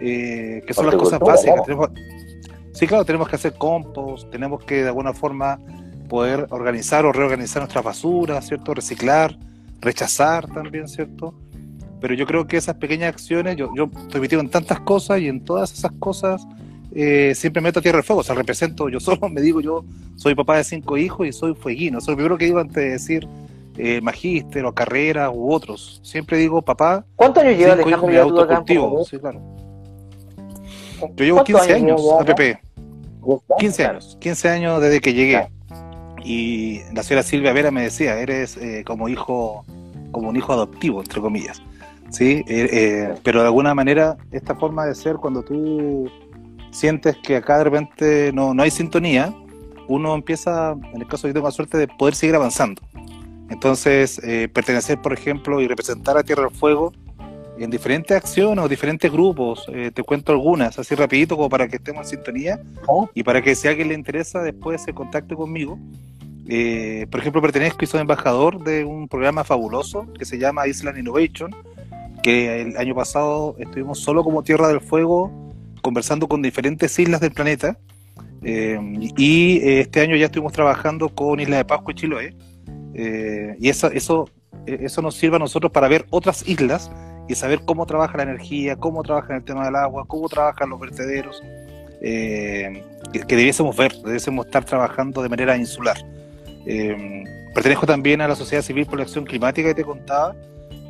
eh, 0.00 0.62
que 0.66 0.72
son 0.72 0.86
las 0.86 0.94
cosas 0.94 1.20
básicas. 1.20 1.60
sí, 2.72 2.86
claro, 2.86 3.04
tenemos 3.04 3.28
que 3.28 3.36
hacer 3.36 3.52
compost, 3.52 4.30
tenemos 4.30 4.64
que 4.64 4.76
de 4.76 4.88
alguna 4.88 5.12
forma 5.12 5.60
poder 6.08 6.46
organizar 6.50 7.04
o 7.06 7.12
reorganizar 7.12 7.62
nuestras 7.62 7.84
basuras, 7.84 8.46
¿cierto? 8.46 8.74
Reciclar, 8.74 9.36
rechazar 9.80 10.46
también, 10.48 10.88
¿cierto? 10.88 11.34
Pero 12.00 12.14
yo 12.14 12.26
creo 12.26 12.46
que 12.46 12.56
esas 12.56 12.76
pequeñas 12.76 13.08
acciones, 13.08 13.56
yo, 13.56 13.70
yo 13.74 13.90
estoy 13.96 14.20
metido 14.20 14.40
en 14.40 14.50
tantas 14.50 14.80
cosas 14.80 15.20
y 15.20 15.28
en 15.28 15.44
todas 15.44 15.72
esas 15.72 15.92
cosas 15.98 16.46
eh, 16.94 17.32
siempre 17.34 17.60
meto 17.60 17.80
a 17.80 17.82
tierra 17.82 17.98
del 17.98 18.04
fuego, 18.04 18.20
o 18.20 18.24
sea, 18.24 18.34
represento 18.34 18.88
yo 18.88 19.00
solo, 19.00 19.28
me 19.30 19.40
digo 19.40 19.60
yo, 19.60 19.84
soy 20.16 20.34
papá 20.34 20.58
de 20.58 20.64
cinco 20.64 20.96
hijos 20.96 21.26
y 21.26 21.32
soy 21.32 21.54
fueguino, 21.54 21.98
eso 21.98 22.04
es 22.04 22.10
lo 22.10 22.16
primero 22.16 22.38
que 22.38 22.44
digo 22.44 22.60
antes 22.60 22.76
de 22.76 22.90
decir 22.90 23.28
eh, 23.76 24.00
magíster 24.00 24.64
o 24.64 24.72
carrera 24.72 25.30
u 25.30 25.52
otros, 25.52 26.00
siempre 26.04 26.38
digo 26.38 26.62
papá. 26.62 27.04
¿Cuántos 27.16 27.42
años 27.42 27.58
llevas 27.58 27.80
Alejandro 27.80 28.12
ya 28.12 28.22
autocultivo? 28.22 29.04
Sí, 29.04 29.18
claro. 29.18 29.40
Yo 31.16 31.24
llevo 31.24 31.42
15 31.42 31.72
años, 31.72 32.00
APP. 32.20 32.58
15 33.58 33.86
años, 33.86 34.16
15 34.20 34.48
años 34.48 34.80
desde 34.80 35.00
que 35.00 35.14
llegué. 35.14 35.48
Y 36.24 36.80
la 36.94 37.02
señora 37.02 37.22
Silvia 37.22 37.52
Vera 37.52 37.70
me 37.70 37.82
decía, 37.82 38.18
eres 38.18 38.56
eh, 38.56 38.82
como 38.86 39.08
hijo, 39.08 39.64
como 40.10 40.30
un 40.30 40.36
hijo 40.36 40.52
adoptivo, 40.54 41.00
entre 41.00 41.20
comillas. 41.20 41.62
¿sí? 42.08 42.42
Eh, 42.48 42.68
eh, 42.72 43.14
pero 43.22 43.40
de 43.40 43.46
alguna 43.46 43.74
manera, 43.74 44.16
esta 44.32 44.54
forma 44.54 44.86
de 44.86 44.94
ser, 44.94 45.16
cuando 45.16 45.42
tú 45.42 46.10
sientes 46.70 47.16
que 47.18 47.36
acá 47.36 47.58
de 47.58 47.64
repente 47.64 48.32
no, 48.32 48.54
no 48.54 48.62
hay 48.62 48.70
sintonía, 48.70 49.34
uno 49.86 50.14
empieza, 50.14 50.72
en 50.72 51.02
el 51.02 51.06
caso 51.06 51.26
de 51.26 51.30
yo 51.30 51.34
tengo 51.34 51.48
la 51.48 51.52
suerte 51.52 51.76
de 51.76 51.88
poder 51.88 52.14
seguir 52.14 52.34
avanzando. 52.34 52.80
Entonces, 53.50 54.18
pertenecer, 54.54 55.00
por 55.02 55.12
ejemplo, 55.12 55.60
y 55.60 55.68
representar 55.68 56.16
a 56.16 56.22
Tierra 56.22 56.44
del 56.44 56.50
Fuego 56.50 56.94
en 57.58 57.70
diferentes 57.70 58.16
acciones 58.16 58.64
o 58.64 58.68
diferentes 58.68 59.10
grupos. 59.10 59.66
te 59.66 60.02
cuento 60.02 60.32
algunas, 60.32 60.78
así 60.78 60.94
rapidito, 60.94 61.36
como 61.36 61.48
para 61.48 61.68
que 61.68 61.76
estemos 61.76 62.06
en 62.06 62.18
sintonía 62.18 62.60
oh. 62.86 63.08
y 63.14 63.22
para 63.22 63.42
que 63.42 63.54
si 63.54 63.68
a 63.68 63.70
alguien 63.70 63.88
le 63.88 63.94
interesa 63.94 64.42
después 64.42 64.82
se 64.82 64.92
contacte 64.92 65.34
conmigo. 65.34 65.78
Eh, 66.46 67.06
por 67.10 67.20
ejemplo, 67.20 67.40
pertenezco 67.40 67.84
y 67.84 67.86
soy 67.86 68.00
embajador 68.00 68.62
de 68.62 68.84
un 68.84 69.08
programa 69.08 69.44
fabuloso 69.44 70.06
que 70.12 70.24
se 70.24 70.38
llama 70.38 70.66
Island 70.66 70.98
Innovation, 70.98 71.54
que 72.22 72.60
el 72.62 72.76
año 72.76 72.94
pasado 72.94 73.56
estuvimos 73.58 73.98
solo 74.00 74.22
como 74.22 74.42
Tierra 74.42 74.68
del 74.68 74.80
Fuego 74.80 75.32
conversando 75.82 76.28
con 76.28 76.42
diferentes 76.42 76.98
islas 76.98 77.20
del 77.20 77.32
planeta. 77.32 77.78
Eh, 78.42 78.78
y 79.16 79.56
eh, 79.58 79.80
este 79.80 80.00
año 80.00 80.16
ya 80.16 80.26
estuvimos 80.26 80.52
trabajando 80.52 81.08
con 81.08 81.40
Isla 81.40 81.58
de 81.58 81.64
Pascua 81.64 81.92
y 81.92 81.94
Chiloé. 81.94 82.34
y 83.58 83.68
eso, 83.68 83.90
eso, 83.90 84.28
eso 84.66 85.02
nos 85.02 85.14
sirve 85.14 85.36
a 85.36 85.38
nosotros 85.38 85.72
para 85.72 85.88
ver 85.88 86.06
otras 86.10 86.46
islas 86.46 86.90
y 87.28 87.34
saber 87.34 87.60
cómo 87.64 87.86
trabaja 87.86 88.16
la 88.18 88.24
energía, 88.24 88.76
cómo 88.76 89.02
trabaja 89.02 89.36
el 89.36 89.44
tema 89.44 89.64
del 89.64 89.76
agua, 89.76 90.04
cómo 90.06 90.28
trabajan 90.28 90.70
los 90.70 90.80
vertederos, 90.80 91.42
que, 92.00 92.82
que, 93.12 93.36
debiésemos 93.36 93.74
ver, 93.76 93.92
debiésemos 94.04 94.46
estar 94.46 94.64
trabajando 94.64 95.22
de 95.22 95.28
manera 95.28 95.56
insular. 95.56 95.96
Eh, 96.66 97.24
pertenezco 97.54 97.86
también 97.86 98.20
a 98.20 98.28
la 98.28 98.36
Sociedad 98.36 98.62
Civil 98.62 98.86
por 98.86 98.98
la 98.98 99.04
Acción 99.04 99.24
Climática 99.24 99.68
que 99.68 99.74
te 99.74 99.84
contaba, 99.84 100.34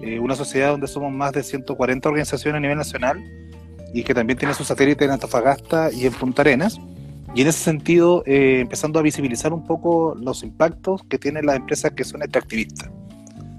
eh, 0.03 0.19
una 0.19 0.35
sociedad 0.35 0.71
donde 0.71 0.87
somos 0.87 1.12
más 1.12 1.33
de 1.33 1.43
140 1.43 2.09
organizaciones 2.09 2.59
a 2.59 2.61
nivel 2.61 2.79
nacional 2.79 3.23
y 3.93 4.03
que 4.03 4.14
también 4.14 4.38
tiene 4.38 4.55
su 4.55 4.64
satélite 4.64 5.05
en 5.05 5.12
Antofagasta 5.12 5.93
y 5.93 6.07
en 6.07 6.12
Punta 6.12 6.43
Arenas. 6.43 6.79
Y 7.35 7.43
en 7.43 7.49
ese 7.49 7.59
sentido, 7.59 8.23
eh, 8.26 8.61
empezando 8.61 8.99
a 8.99 9.03
visibilizar 9.03 9.53
un 9.53 9.67
poco 9.67 10.14
los 10.21 10.43
impactos 10.45 11.03
que 11.09 11.19
tienen 11.19 11.47
las 11.47 11.57
empresas 11.57 11.93
que 11.93 12.05
son 12.05 12.23
extractivistas. 12.23 12.91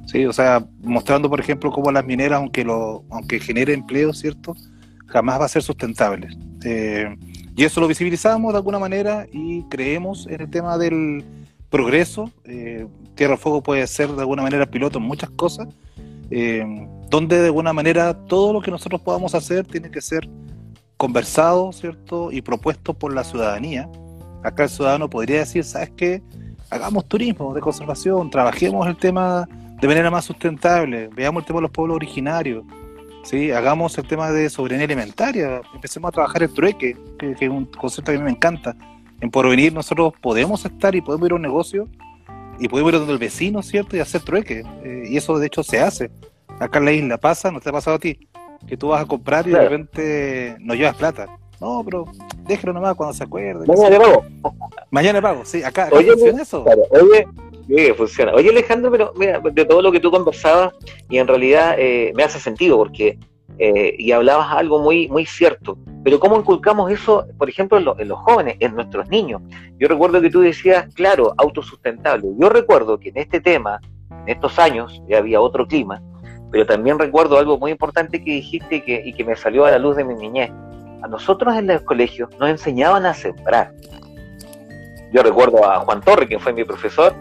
¿Sí? 0.06 0.26
O 0.26 0.34
sea, 0.34 0.66
mostrando, 0.82 1.30
por 1.30 1.40
ejemplo, 1.40 1.72
cómo 1.72 1.92
las 1.92 2.06
mineras, 2.06 2.40
aunque, 2.40 2.64
lo, 2.64 3.04
aunque 3.10 3.40
genere 3.40 3.74
empleo, 3.74 4.14
¿cierto? 4.14 4.56
Jamás 5.08 5.40
va 5.40 5.46
a 5.46 5.50
ser 5.50 5.64
sustentable. 5.64 6.30
Eh, 6.64 7.16
y 7.56 7.64
eso 7.64 7.80
lo 7.80 7.88
visibilizamos 7.88 8.54
de 8.54 8.58
alguna 8.58 8.80
manera 8.80 9.26
y 9.32 9.64
creemos 9.64 10.28
en 10.28 10.42
el 10.42 10.50
tema 10.50 10.78
del 10.78 11.24
progreso. 11.70 12.32
Eh, 12.44 12.86
Tierra 13.16 13.38
Fuego 13.38 13.64
puede 13.64 13.86
ser 13.88 14.10
de 14.10 14.22
alguna 14.22 14.44
manera 14.44 14.66
piloto 14.66 15.00
en 15.00 15.06
muchas 15.06 15.30
cosas, 15.32 15.68
eh, 16.32 16.66
donde 17.10 17.40
de 17.40 17.46
alguna 17.46 17.72
manera 17.72 18.14
todo 18.26 18.52
lo 18.52 18.62
que 18.62 18.72
nosotros 18.72 19.02
podamos 19.02 19.36
hacer 19.36 19.66
tiene 19.66 19.90
que 19.90 20.02
ser 20.02 20.28
conversado, 20.98 21.72
¿cierto? 21.72 22.32
Y 22.32 22.42
propuesto 22.42 22.94
por 22.94 23.14
la 23.14 23.24
ciudadanía. 23.24 23.90
Acá 24.44 24.64
el 24.64 24.70
ciudadano 24.70 25.10
podría 25.10 25.40
decir, 25.40 25.64
¿sabes 25.64 25.92
qué? 25.96 26.22
Hagamos 26.70 27.06
turismo 27.08 27.54
de 27.54 27.62
conservación, 27.62 28.30
trabajemos 28.30 28.88
el 28.88 28.98
tema 28.98 29.48
de 29.82 29.88
manera 29.88 30.10
más 30.10 30.26
sustentable, 30.26 31.10
veamos 31.10 31.44
el 31.44 31.48
tema 31.48 31.58
de 31.58 31.64
los 31.64 31.72
pueblos 31.72 31.96
originarios, 31.96 32.64
¿sí? 33.24 33.52
hagamos 33.52 33.98
el 33.98 34.08
tema 34.08 34.32
de 34.32 34.50
soberanía 34.50 34.86
alimentaria, 34.86 35.62
empecemos 35.74 36.10
a 36.10 36.12
trabajar 36.12 36.44
el 36.44 36.54
trueque, 36.54 36.98
que, 37.20 37.32
es 37.32 37.50
un 37.50 37.66
concepto 37.66 38.12
que 38.12 38.18
a 38.18 38.20
mí 38.20 38.26
me 38.26 38.32
encanta. 38.32 38.76
En 39.22 39.32
Porvenir 39.32 39.74
nosotros 39.74 40.14
podemos 40.22 40.66
estar 40.66 40.96
y 40.96 41.02
podemos 41.02 41.28
ir 41.28 41.32
a 41.34 41.36
un 41.36 41.42
negocio 41.42 41.88
y 42.60 42.68
podemos 42.68 42.94
ir 42.94 43.00
donde 43.00 43.14
el 43.14 43.20
vecino, 43.20 43.62
¿cierto? 43.64 43.96
Y 43.96 44.00
hacer 44.00 44.22
trueque. 44.22 44.64
Eh, 44.84 45.04
y 45.10 45.18
eso 45.18 45.38
de 45.40 45.48
hecho 45.48 45.64
se 45.64 45.80
hace. 45.80 46.12
Acá 46.60 46.80
en 46.80 46.86
la 46.86 46.92
isla 46.92 47.18
pasa, 47.18 47.52
¿no 47.52 47.60
te 47.60 47.70
ha 47.70 47.74
pasado 47.74 47.98
a 47.98 48.00
ti? 48.00 48.28
Que 48.68 48.78
tú 48.78 48.90
vas 48.90 49.02
a 49.02 49.06
comprar 49.06 49.48
y 49.48 49.52
de 49.52 49.62
repente 49.62 50.56
no 50.60 50.74
llevas 50.74 50.96
plata. 50.96 51.28
No, 51.60 51.82
pero 51.84 52.06
déjelo 52.46 52.74
nomás 52.74 52.96
cuando 52.96 53.14
se 53.14 53.24
acuerde. 53.24 53.66
Mañana 53.66 54.00
pago. 54.00 54.26
Mañana 54.92 55.22
pago, 55.22 55.46
sí. 55.46 55.64
Acá, 55.64 55.86
acá 55.86 55.96
funciona 55.96 56.42
eso. 56.42 56.66
oye, 56.92 57.28
Sí, 57.68 57.94
funciona. 57.98 58.34
Oye, 58.34 58.50
Alejandro, 58.50 58.92
pero 58.92 59.14
mira, 59.16 59.40
de 59.40 59.66
todo 59.66 59.82
lo 59.82 59.92
que 59.92 60.00
tú 60.00 60.12
conversabas, 60.12 60.74
y 61.10 61.18
en 61.18 61.28
realidad 61.28 61.76
eh, 61.78 62.14
me 62.16 62.24
hace 62.24 62.40
sentido, 62.40 62.78
porque, 62.78 63.18
eh, 63.58 63.96
y 63.98 64.12
hablabas 64.12 64.52
algo 64.52 64.80
muy, 64.80 65.08
muy 65.08 65.26
cierto, 65.26 65.78
pero 66.04 66.20
¿cómo 66.20 66.38
inculcamos 66.38 66.92
eso, 66.92 67.26
por 67.38 67.50
ejemplo, 67.50 67.96
en, 67.98 68.08
los 68.08 68.20
jóvenes, 68.20 68.58
en 68.60 68.76
nuestros 68.76 69.10
niños? 69.10 69.42
Yo 69.80 69.88
recuerdo 69.88 70.22
que 70.22 70.30
tú 70.30 70.42
decías, 70.42 70.94
claro, 70.94 71.34
autosustentable. 71.38 72.28
Yo 72.38 72.50
recuerdo 72.50 73.00
que 73.00 73.10
en 73.10 73.18
este 73.18 73.42
tema, 73.42 73.80
en 74.12 74.30
estos 74.30 74.60
años, 74.60 75.02
ya 75.10 75.18
había 75.18 75.42
otro 75.42 75.66
clima, 75.68 76.02
pero 76.52 76.68
también 76.68 77.00
recuerdo 77.00 77.40
algo 77.40 77.58
muy 77.58 77.72
importante 77.72 78.24
que 78.24 78.32
dijiste 78.32 78.84
y 78.86 79.14
que 79.14 79.24
me 79.24 79.36
salió 79.36 79.66
a 79.66 79.72
la 79.72 79.80
luz 79.80 79.96
de 79.96 80.04
mi 80.04 80.14
niñez. 80.14 80.52
A 81.02 81.08
nosotros 81.08 81.56
en 81.56 81.68
los 81.68 81.82
colegios 81.82 82.30
nos 82.40 82.50
enseñaban 82.50 83.06
a 83.06 83.14
sembrar. 83.14 83.74
Yo 85.12 85.24
recuerdo 85.24 85.64
a 85.70 85.80
Juan 85.80 86.02
Torre, 86.02 86.28
que 86.28 86.40
fue 86.40 86.54
mi 86.54 86.64
profesor, 86.64 87.14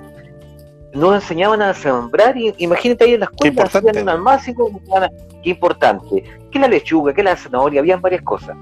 nos 0.95 1.15
enseñaban 1.15 1.61
a 1.61 1.75
sembrar 1.75 2.37
y 2.37 2.55
imagínate 2.59 3.05
ahí 3.05 3.15
en 3.15 3.21
la 3.21 3.27
escuela 3.27 3.65
hacían 3.65 3.99
un 3.99 4.09
almácigo, 4.09 4.71
qué 5.43 5.51
importante, 5.51 6.25
que 6.51 6.59
la 6.59 6.69
lechuga, 6.69 7.13
que 7.13 7.23
la 7.23 7.37
zanahoria, 7.37 7.81
habían 7.81 8.01
varias 8.01 8.23
cosas. 8.23 8.57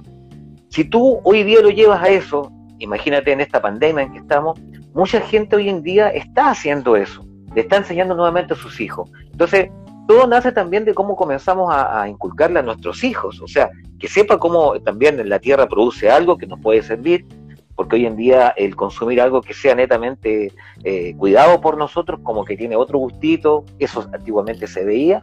Si 0.68 0.84
tú 0.84 1.20
hoy 1.24 1.44
día 1.44 1.60
lo 1.60 1.68
llevas 1.68 2.02
a 2.02 2.08
eso, 2.08 2.50
imagínate 2.78 3.32
en 3.32 3.42
esta 3.42 3.60
pandemia 3.60 4.04
en 4.04 4.12
que 4.12 4.18
estamos, 4.18 4.58
mucha 4.94 5.20
gente 5.20 5.56
hoy 5.56 5.68
en 5.68 5.82
día 5.82 6.08
está 6.08 6.50
haciendo 6.50 6.96
eso, 6.96 7.24
le 7.54 7.60
está 7.60 7.76
enseñando 7.76 8.14
nuevamente 8.14 8.54
a 8.54 8.56
sus 8.56 8.80
hijos. 8.80 9.10
Entonces, 9.30 9.70
todo 10.08 10.26
nace 10.26 10.52
también 10.52 10.86
de 10.86 10.94
cómo 10.94 11.14
comenzamos 11.14 11.70
a, 11.70 12.02
a, 12.02 12.08
inculcarle 12.08 12.60
a 12.60 12.62
nuestros 12.62 13.04
hijos, 13.04 13.40
o 13.42 13.46
sea, 13.46 13.70
que 13.98 14.08
sepa 14.08 14.38
cómo 14.38 14.80
también 14.80 15.28
la 15.28 15.38
tierra 15.38 15.68
produce 15.68 16.10
algo 16.10 16.38
que 16.38 16.46
nos 16.46 16.58
puede 16.60 16.82
servir, 16.82 17.26
porque 17.82 17.96
hoy 17.96 18.06
en 18.06 18.16
día 18.16 18.54
el 18.56 18.76
consumir 18.76 19.20
algo 19.20 19.42
que 19.42 19.54
sea 19.54 19.74
netamente 19.74 20.52
eh, 20.84 21.16
cuidado 21.16 21.60
por 21.60 21.76
nosotros, 21.76 22.20
como 22.22 22.44
que 22.44 22.56
tiene 22.56 22.76
otro 22.76 23.00
gustito, 23.00 23.64
eso 23.80 24.08
antiguamente 24.12 24.68
se 24.68 24.84
veía. 24.84 25.20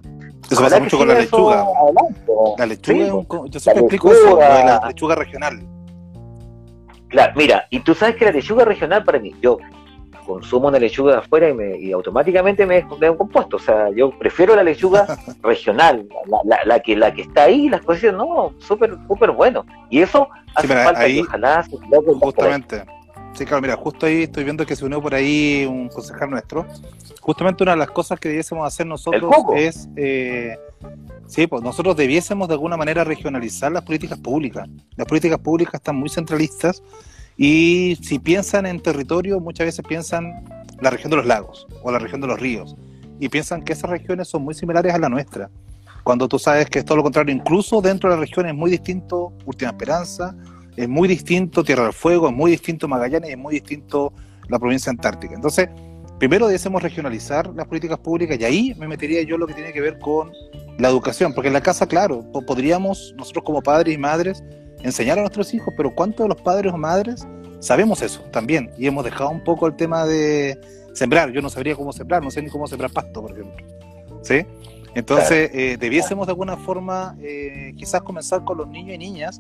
Eso 0.52 0.62
pasa 0.62 0.78
mucho 0.82 0.98
con 0.98 1.08
la 1.08 1.20
lechuga. 1.20 1.66
La 2.58 2.66
lechuga, 2.66 3.06
es 3.06 3.12
un, 3.14 3.50
yo 3.50 3.60
siempre 3.62 3.84
explico 3.84 4.12
eso, 4.12 4.38
la 4.38 4.88
lechuga 4.90 5.16
regional. 5.16 5.66
Claro, 7.08 7.34
mira, 7.38 7.66
y 7.70 7.80
tú 7.80 7.96
sabes 7.96 8.18
que 8.18 8.26
la 8.26 8.32
lechuga 8.32 8.66
regional 8.66 9.06
para 9.06 9.20
mí, 9.20 9.34
yo 9.42 9.58
consumo 10.30 10.68
una 10.68 10.78
lechuga 10.78 11.14
de 11.14 11.18
afuera 11.20 11.50
y, 11.50 11.54
me, 11.54 11.78
y 11.78 11.92
automáticamente 11.92 12.64
me, 12.66 12.86
me 13.00 13.10
un 13.10 13.18
compuesto. 13.18 13.58
O 13.58 13.60
sea, 13.60 13.90
yo 13.90 14.12
prefiero 14.12 14.56
la 14.56 14.64
lechuga 14.64 15.08
regional, 15.42 16.08
la, 16.46 16.60
la, 16.66 16.80
que, 16.80 16.96
la 16.96 17.12
que 17.12 17.24
está 17.24 17.44
ahí, 17.46 17.68
las 17.68 17.82
cosas, 17.82 18.14
no, 18.14 18.54
súper 18.60 18.96
súper 19.08 19.32
bueno. 19.32 19.66
Y 19.90 20.02
eso 20.02 20.28
hace 20.54 20.68
falta 20.68 21.02
ahí, 21.02 21.22
ojalá 21.22 21.66
Justamente. 22.22 22.84
Sí, 23.34 23.46
claro, 23.46 23.62
mira, 23.62 23.76
justo 23.76 24.06
ahí 24.06 24.24
estoy 24.24 24.44
viendo 24.44 24.66
que 24.66 24.76
se 24.76 24.86
unió 24.86 25.02
por 25.02 25.16
ahí 25.16 25.66
un 25.66 25.90
concejal 25.90 26.30
nuestro. 26.30 26.66
Justamente 27.22 27.64
una 27.64 27.72
de 27.72 27.78
las 27.78 27.92
cosas 27.92 28.20
que 28.20 28.30
debiésemos 28.30 28.68
hacer 28.68 28.86
nosotros 28.86 29.32
es, 29.56 29.88
eh, 29.96 30.58
sí, 31.28 31.48
pues 31.48 31.64
nosotros 31.64 31.96
debiésemos 31.96 32.48
de 32.48 32.56
alguna 32.56 32.76
manera 32.76 33.04
regionalizar 33.04 33.72
las 33.72 33.84
políticas 33.84 34.20
públicas. 34.20 34.68
Las 34.96 35.08
políticas 35.08 35.40
públicas 35.40 35.76
están 35.76 35.96
muy 35.96 36.10
centralistas 36.10 36.84
y 37.42 37.98
si 38.04 38.20
piensan 38.20 38.66
en 38.66 38.82
territorio, 38.82 39.40
muchas 39.40 39.68
veces 39.68 39.86
piensan 39.88 40.44
la 40.82 40.90
región 40.90 41.10
de 41.10 41.16
los 41.16 41.26
lagos 41.26 41.68
o 41.84 41.90
la 41.90 41.98
región 41.98 42.20
de 42.20 42.28
los 42.28 42.38
ríos. 42.38 42.76
Y 43.18 43.30
piensan 43.30 43.64
que 43.64 43.72
esas 43.72 43.90
regiones 43.90 44.28
son 44.28 44.44
muy 44.44 44.54
similares 44.54 44.94
a 44.94 45.00
la 45.00 45.08
nuestra. 45.08 45.50
Cuando 46.04 46.28
tú 46.28 46.38
sabes 46.38 46.70
que 46.70 46.80
es 46.80 46.86
todo 46.86 46.98
lo 46.98 47.04
contrario, 47.04 47.34
incluso 47.34 47.80
dentro 47.80 48.10
de 48.10 48.18
la 48.18 48.22
región 48.22 48.46
es 48.46 48.54
muy 48.54 48.70
distinto 48.70 49.32
Última 49.46 49.72
Esperanza, 49.72 50.36
es 50.76 50.90
muy 50.90 51.08
distinto 51.08 51.64
Tierra 51.64 51.84
del 51.84 51.94
Fuego, 51.94 52.28
es 52.28 52.36
muy 52.36 52.52
distinto 52.52 52.90
Magallanes, 52.90 53.30
es 53.30 53.38
muy 53.38 53.54
distinto 53.54 54.12
la 54.50 54.60
provincia 54.60 54.90
antártica. 54.90 55.34
Entonces, 55.34 55.70
primero 56.20 56.46
debemos 56.50 56.84
regionalizar 56.84 57.54
las 57.56 57.68
políticas 57.68 58.00
públicas 58.00 58.38
y 58.38 58.44
ahí 58.44 58.76
me 58.78 58.86
metería 58.86 59.22
yo 59.22 59.38
lo 59.38 59.48
que 59.48 59.54
tiene 59.54 59.72
que 59.72 59.80
ver 59.80 59.98
con 60.00 60.30
la 60.78 60.90
educación, 60.90 61.34
porque 61.34 61.48
en 61.48 61.54
la 61.54 61.62
casa, 61.62 61.88
claro, 61.88 62.30
podríamos 62.46 63.14
nosotros 63.18 63.46
como 63.46 63.62
padres 63.62 63.96
y 63.96 63.98
madres 63.98 64.44
enseñar 64.82 65.18
a 65.18 65.22
nuestros 65.22 65.54
hijos, 65.54 65.74
pero 65.76 65.94
¿cuántos 65.94 66.26
de 66.26 66.30
los 66.30 66.42
padres 66.42 66.74
o 66.74 66.78
madres 66.78 67.28
sabemos 67.60 68.02
eso 68.02 68.22
también? 68.32 68.72
Y 68.78 68.88
hemos 68.88 69.04
dejado 69.04 69.30
un 69.30 69.44
poco 69.44 69.68
el 69.68 69.76
tema 69.76 70.06
de 70.06 70.60
sembrar. 70.94 71.32
Yo 71.32 71.42
no 71.42 71.50
sabría 71.50 71.76
cómo 71.76 71.94
sembrar, 71.94 72.24
no 72.24 72.32
sé 72.32 72.42
ni 72.42 72.50
cómo 72.50 72.68
sembrar 72.68 72.92
pasto, 72.92 73.22
por 73.22 73.32
ejemplo. 73.32 73.66
¿Sí? 74.22 74.46
Entonces, 74.96 75.52
eh, 75.54 75.78
debiésemos 75.80 76.28
de 76.28 76.32
alguna 76.32 76.58
forma 76.58 77.16
eh, 77.22 77.74
quizás 77.78 78.02
comenzar 78.02 78.44
con 78.44 78.58
los 78.58 78.68
niños 78.68 78.96
y 78.96 78.98
niñas. 78.98 79.40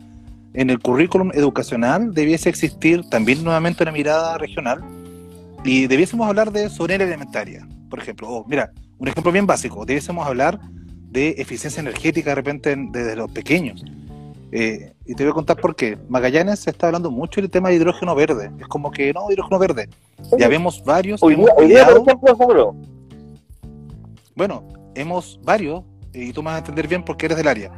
En 0.53 0.69
el 0.69 0.79
currículum 0.79 1.31
educacional 1.33 2.13
debiese 2.13 2.49
existir 2.49 3.07
también 3.09 3.43
nuevamente 3.43 3.83
una 3.83 3.91
mirada 3.91 4.37
regional 4.37 4.83
y 5.63 5.87
debiésemos 5.87 6.27
hablar 6.27 6.51
de 6.51 6.69
soberanía 6.69 7.07
alimentaria, 7.07 7.67
por 7.89 7.99
ejemplo. 7.99 8.27
Oh, 8.29 8.45
mira, 8.47 8.71
un 8.97 9.07
ejemplo 9.07 9.31
bien 9.31 9.45
básico, 9.45 9.85
debiésemos 9.85 10.25
hablar 10.25 10.59
de 11.11 11.35
eficiencia 11.37 11.81
energética 11.81 12.31
de 12.31 12.35
repente 12.35 12.75
desde 12.91 13.15
los 13.15 13.31
pequeños. 13.31 13.83
Eh, 14.51 14.93
y 15.05 15.15
te 15.15 15.23
voy 15.23 15.31
a 15.31 15.33
contar 15.33 15.57
por 15.57 15.75
qué. 15.75 15.97
Magallanes 16.07 16.59
se 16.59 16.71
está 16.71 16.87
hablando 16.87 17.11
mucho 17.11 17.41
del 17.41 17.49
tema 17.49 17.69
de 17.69 17.75
hidrógeno 17.75 18.15
verde. 18.15 18.51
Es 18.59 18.67
como 18.67 18.91
que 18.91 19.13
no, 19.13 19.31
hidrógeno 19.31 19.59
verde. 19.59 19.89
Ya 20.37 20.47
vemos 20.47 20.83
varios. 20.83 21.21
Hoy, 21.21 21.35
día, 21.35 21.85
por 21.87 22.01
ejemplo, 22.01 22.75
Bueno, 24.35 24.63
hemos 24.95 25.39
varios, 25.43 25.83
y 26.13 26.33
tú 26.33 26.41
me 26.41 26.47
vas 26.47 26.55
a 26.55 26.59
entender 26.59 26.87
bien 26.87 27.03
porque 27.03 27.27
eres 27.27 27.37
del 27.37 27.47
área. 27.47 27.71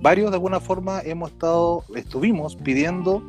Varios 0.00 0.30
de 0.30 0.36
alguna 0.36 0.60
forma 0.60 1.00
hemos 1.04 1.32
estado, 1.32 1.82
estuvimos 1.96 2.56
pidiendo 2.56 3.22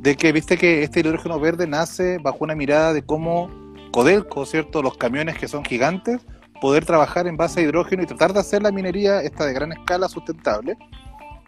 de 0.00 0.16
que, 0.16 0.32
viste 0.32 0.56
que 0.56 0.82
este 0.82 1.00
hidrógeno 1.00 1.38
verde 1.38 1.66
nace 1.66 2.18
bajo 2.18 2.38
una 2.40 2.54
mirada 2.54 2.92
de 2.92 3.02
cómo 3.02 3.50
Codelco, 3.92 4.46
¿cierto? 4.46 4.82
Los 4.82 4.96
camiones 4.96 5.36
que 5.36 5.46
son 5.46 5.64
gigantes, 5.64 6.20
poder 6.60 6.84
trabajar 6.84 7.26
en 7.26 7.36
base 7.36 7.60
a 7.60 7.62
hidrógeno 7.64 8.02
y 8.02 8.06
tratar 8.06 8.32
de 8.32 8.40
hacer 8.40 8.62
la 8.62 8.70
minería 8.70 9.20
esta 9.20 9.44
de 9.44 9.52
gran 9.52 9.72
escala 9.72 10.08
sustentable 10.08 10.76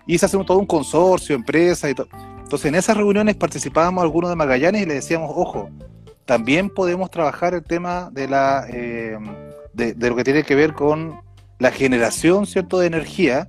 y 0.06 0.18
se 0.18 0.26
hace 0.26 0.38
todo 0.44 0.58
un 0.58 0.66
consorcio, 0.66 1.34
empresas 1.34 1.90
y 1.90 1.94
todo. 1.94 2.08
Entonces 2.42 2.66
en 2.66 2.74
esas 2.74 2.96
reuniones 2.96 3.34
participábamos 3.36 4.02
algunos 4.02 4.30
de 4.30 4.36
Magallanes 4.36 4.82
y 4.82 4.86
le 4.86 4.94
decíamos, 4.94 5.30
ojo, 5.34 5.70
también 6.24 6.70
podemos 6.70 7.10
trabajar 7.10 7.54
el 7.54 7.62
tema 7.62 8.10
de, 8.12 8.28
la, 8.28 8.66
eh, 8.68 9.18
de, 9.72 9.94
lo 10.08 10.16
que 10.16 10.24
tiene 10.24 10.42
que 10.44 10.54
ver 10.54 10.72
con 10.72 11.20
la 11.58 11.70
generación 11.70 12.46
cierto 12.46 12.78
de 12.78 12.86
energía, 12.86 13.46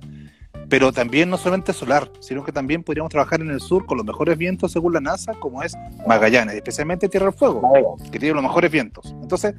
pero 0.68 0.92
también 0.92 1.30
no 1.30 1.36
solamente 1.36 1.72
solar, 1.72 2.10
sino 2.20 2.44
que 2.44 2.52
también 2.52 2.82
podríamos 2.82 3.10
trabajar 3.10 3.40
en 3.40 3.50
el 3.50 3.60
sur 3.60 3.86
con 3.86 3.96
los 3.96 4.06
mejores 4.06 4.36
vientos 4.38 4.72
según 4.72 4.92
la 4.92 5.00
NASA, 5.00 5.32
como 5.34 5.62
es 5.62 5.74
Magallanes, 6.06 6.54
especialmente 6.54 7.08
Tierra 7.08 7.26
del 7.26 7.34
Fuego, 7.34 7.96
que 8.10 8.18
tiene 8.18 8.34
los 8.34 8.42
mejores 8.42 8.70
vientos. 8.70 9.14
Entonces, 9.22 9.54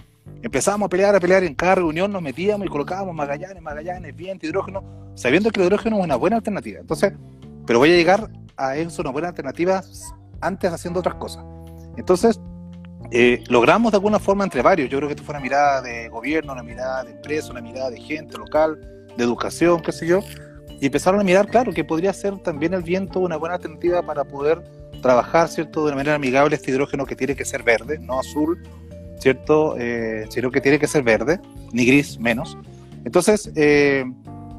Empezábamos 0.45 0.85
a 0.85 0.89
pelear, 0.89 1.15
a 1.15 1.19
pelear 1.19 1.43
en 1.43 1.55
cada 1.55 1.73
reunión, 1.73 2.11
nos 2.11 2.21
metíamos 2.21 2.67
y 2.67 2.69
colocábamos 2.69 3.15
Magallanes, 3.15 3.63
Magallanes, 3.63 4.15
viento, 4.15 4.45
hidrógeno, 4.45 4.83
sabiendo 5.15 5.49
que 5.49 5.59
el 5.59 5.65
hidrógeno 5.65 5.97
es 5.97 6.03
una 6.03 6.17
buena 6.17 6.35
alternativa. 6.35 6.79
Entonces, 6.79 7.13
pero 7.65 7.79
voy 7.79 7.91
a 7.91 7.95
llegar 7.95 8.29
a 8.55 8.75
eso, 8.75 9.01
una 9.01 9.09
buena 9.09 9.29
alternativa, 9.29 9.81
antes 10.41 10.71
haciendo 10.71 10.99
otras 10.99 11.15
cosas. 11.15 11.43
Entonces, 11.97 12.39
eh, 13.09 13.43
logramos 13.49 13.91
de 13.91 13.95
alguna 13.95 14.19
forma 14.19 14.43
entre 14.43 14.61
varios, 14.61 14.87
yo 14.87 14.99
creo 14.99 15.09
que 15.09 15.13
esto 15.13 15.23
fue 15.23 15.33
una 15.33 15.41
mirada 15.41 15.81
de 15.81 16.09
gobierno, 16.09 16.53
una 16.53 16.61
mirada 16.61 17.03
de 17.03 17.13
empresa, 17.13 17.51
una 17.51 17.61
mirada 17.61 17.89
de 17.89 17.99
gente 17.99 18.37
local, 18.37 18.79
de 19.17 19.23
educación, 19.23 19.81
qué 19.81 19.91
sé 19.91 20.05
yo, 20.05 20.19
y 20.79 20.87
empezaron 20.87 21.21
a 21.21 21.23
mirar, 21.23 21.47
claro, 21.47 21.71
que 21.73 21.83
podría 21.83 22.13
ser 22.13 22.37
también 22.39 22.73
el 22.73 22.83
viento 22.83 23.19
una 23.19 23.37
buena 23.37 23.55
alternativa 23.55 24.01
para 24.01 24.23
poder 24.23 24.63
trabajar, 25.01 25.47
¿cierto?, 25.47 25.81
de 25.81 25.87
una 25.87 25.97
manera 25.97 26.15
amigable 26.15 26.55
este 26.55 26.71
hidrógeno 26.71 27.05
que 27.05 27.15
tiene 27.15 27.35
que 27.35 27.45
ser 27.45 27.63
verde, 27.63 27.99
no 27.99 28.19
azul, 28.19 28.61
¿cierto?, 29.19 29.75
eh, 29.77 30.25
sino 30.29 30.51
que 30.51 30.61
tiene 30.61 30.79
que 30.79 30.87
ser 30.87 31.03
verde, 31.03 31.39
ni 31.71 31.85
gris 31.85 32.19
menos. 32.19 32.57
Entonces, 33.05 33.51
eh, 33.55 34.05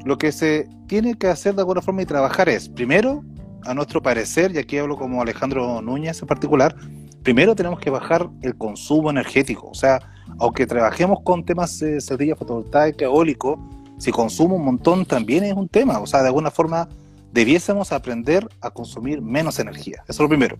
lo 0.04 0.18
que 0.18 0.32
se 0.32 0.68
tiene 0.86 1.14
que 1.14 1.26
hacer 1.26 1.54
de 1.54 1.62
alguna 1.62 1.82
forma 1.82 2.02
y 2.02 2.06
trabajar 2.06 2.48
es, 2.48 2.68
primero, 2.68 3.24
a 3.64 3.74
nuestro 3.74 4.00
parecer, 4.00 4.52
y 4.54 4.58
aquí 4.58 4.78
hablo 4.78 4.96
como 4.96 5.20
Alejandro 5.20 5.82
Núñez 5.82 6.20
en 6.22 6.28
particular, 6.28 6.76
primero 7.22 7.56
tenemos 7.56 7.80
que 7.80 7.90
bajar 7.90 8.28
el 8.42 8.56
consumo 8.56 9.10
energético. 9.10 9.68
O 9.68 9.74
sea, 9.74 9.98
aunque 10.38 10.66
trabajemos 10.66 11.18
con 11.24 11.44
temas 11.44 11.76
de 11.80 12.00
cerdilla 12.00 12.36
fotovoltaica, 12.36 13.04
eólico, 13.04 13.58
si 13.98 14.10
consumo 14.10 14.56
un 14.56 14.64
montón 14.64 15.04
también 15.04 15.44
es 15.44 15.54
un 15.54 15.68
tema. 15.68 15.98
O 16.00 16.06
sea, 16.06 16.22
de 16.22 16.28
alguna 16.28 16.50
forma 16.50 16.88
debiésemos 17.32 17.92
aprender 17.92 18.48
a 18.60 18.70
consumir 18.70 19.20
menos 19.20 19.58
energía. 19.58 20.02
Eso 20.08 20.12
es 20.12 20.20
lo 20.20 20.28
primero. 20.28 20.56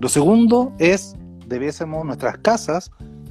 Lo 0.00 0.08
segundo 0.08 0.72
es, 0.78 1.14
debiésemos 1.46 2.04
nuestras 2.04 2.38
casas 2.38 2.90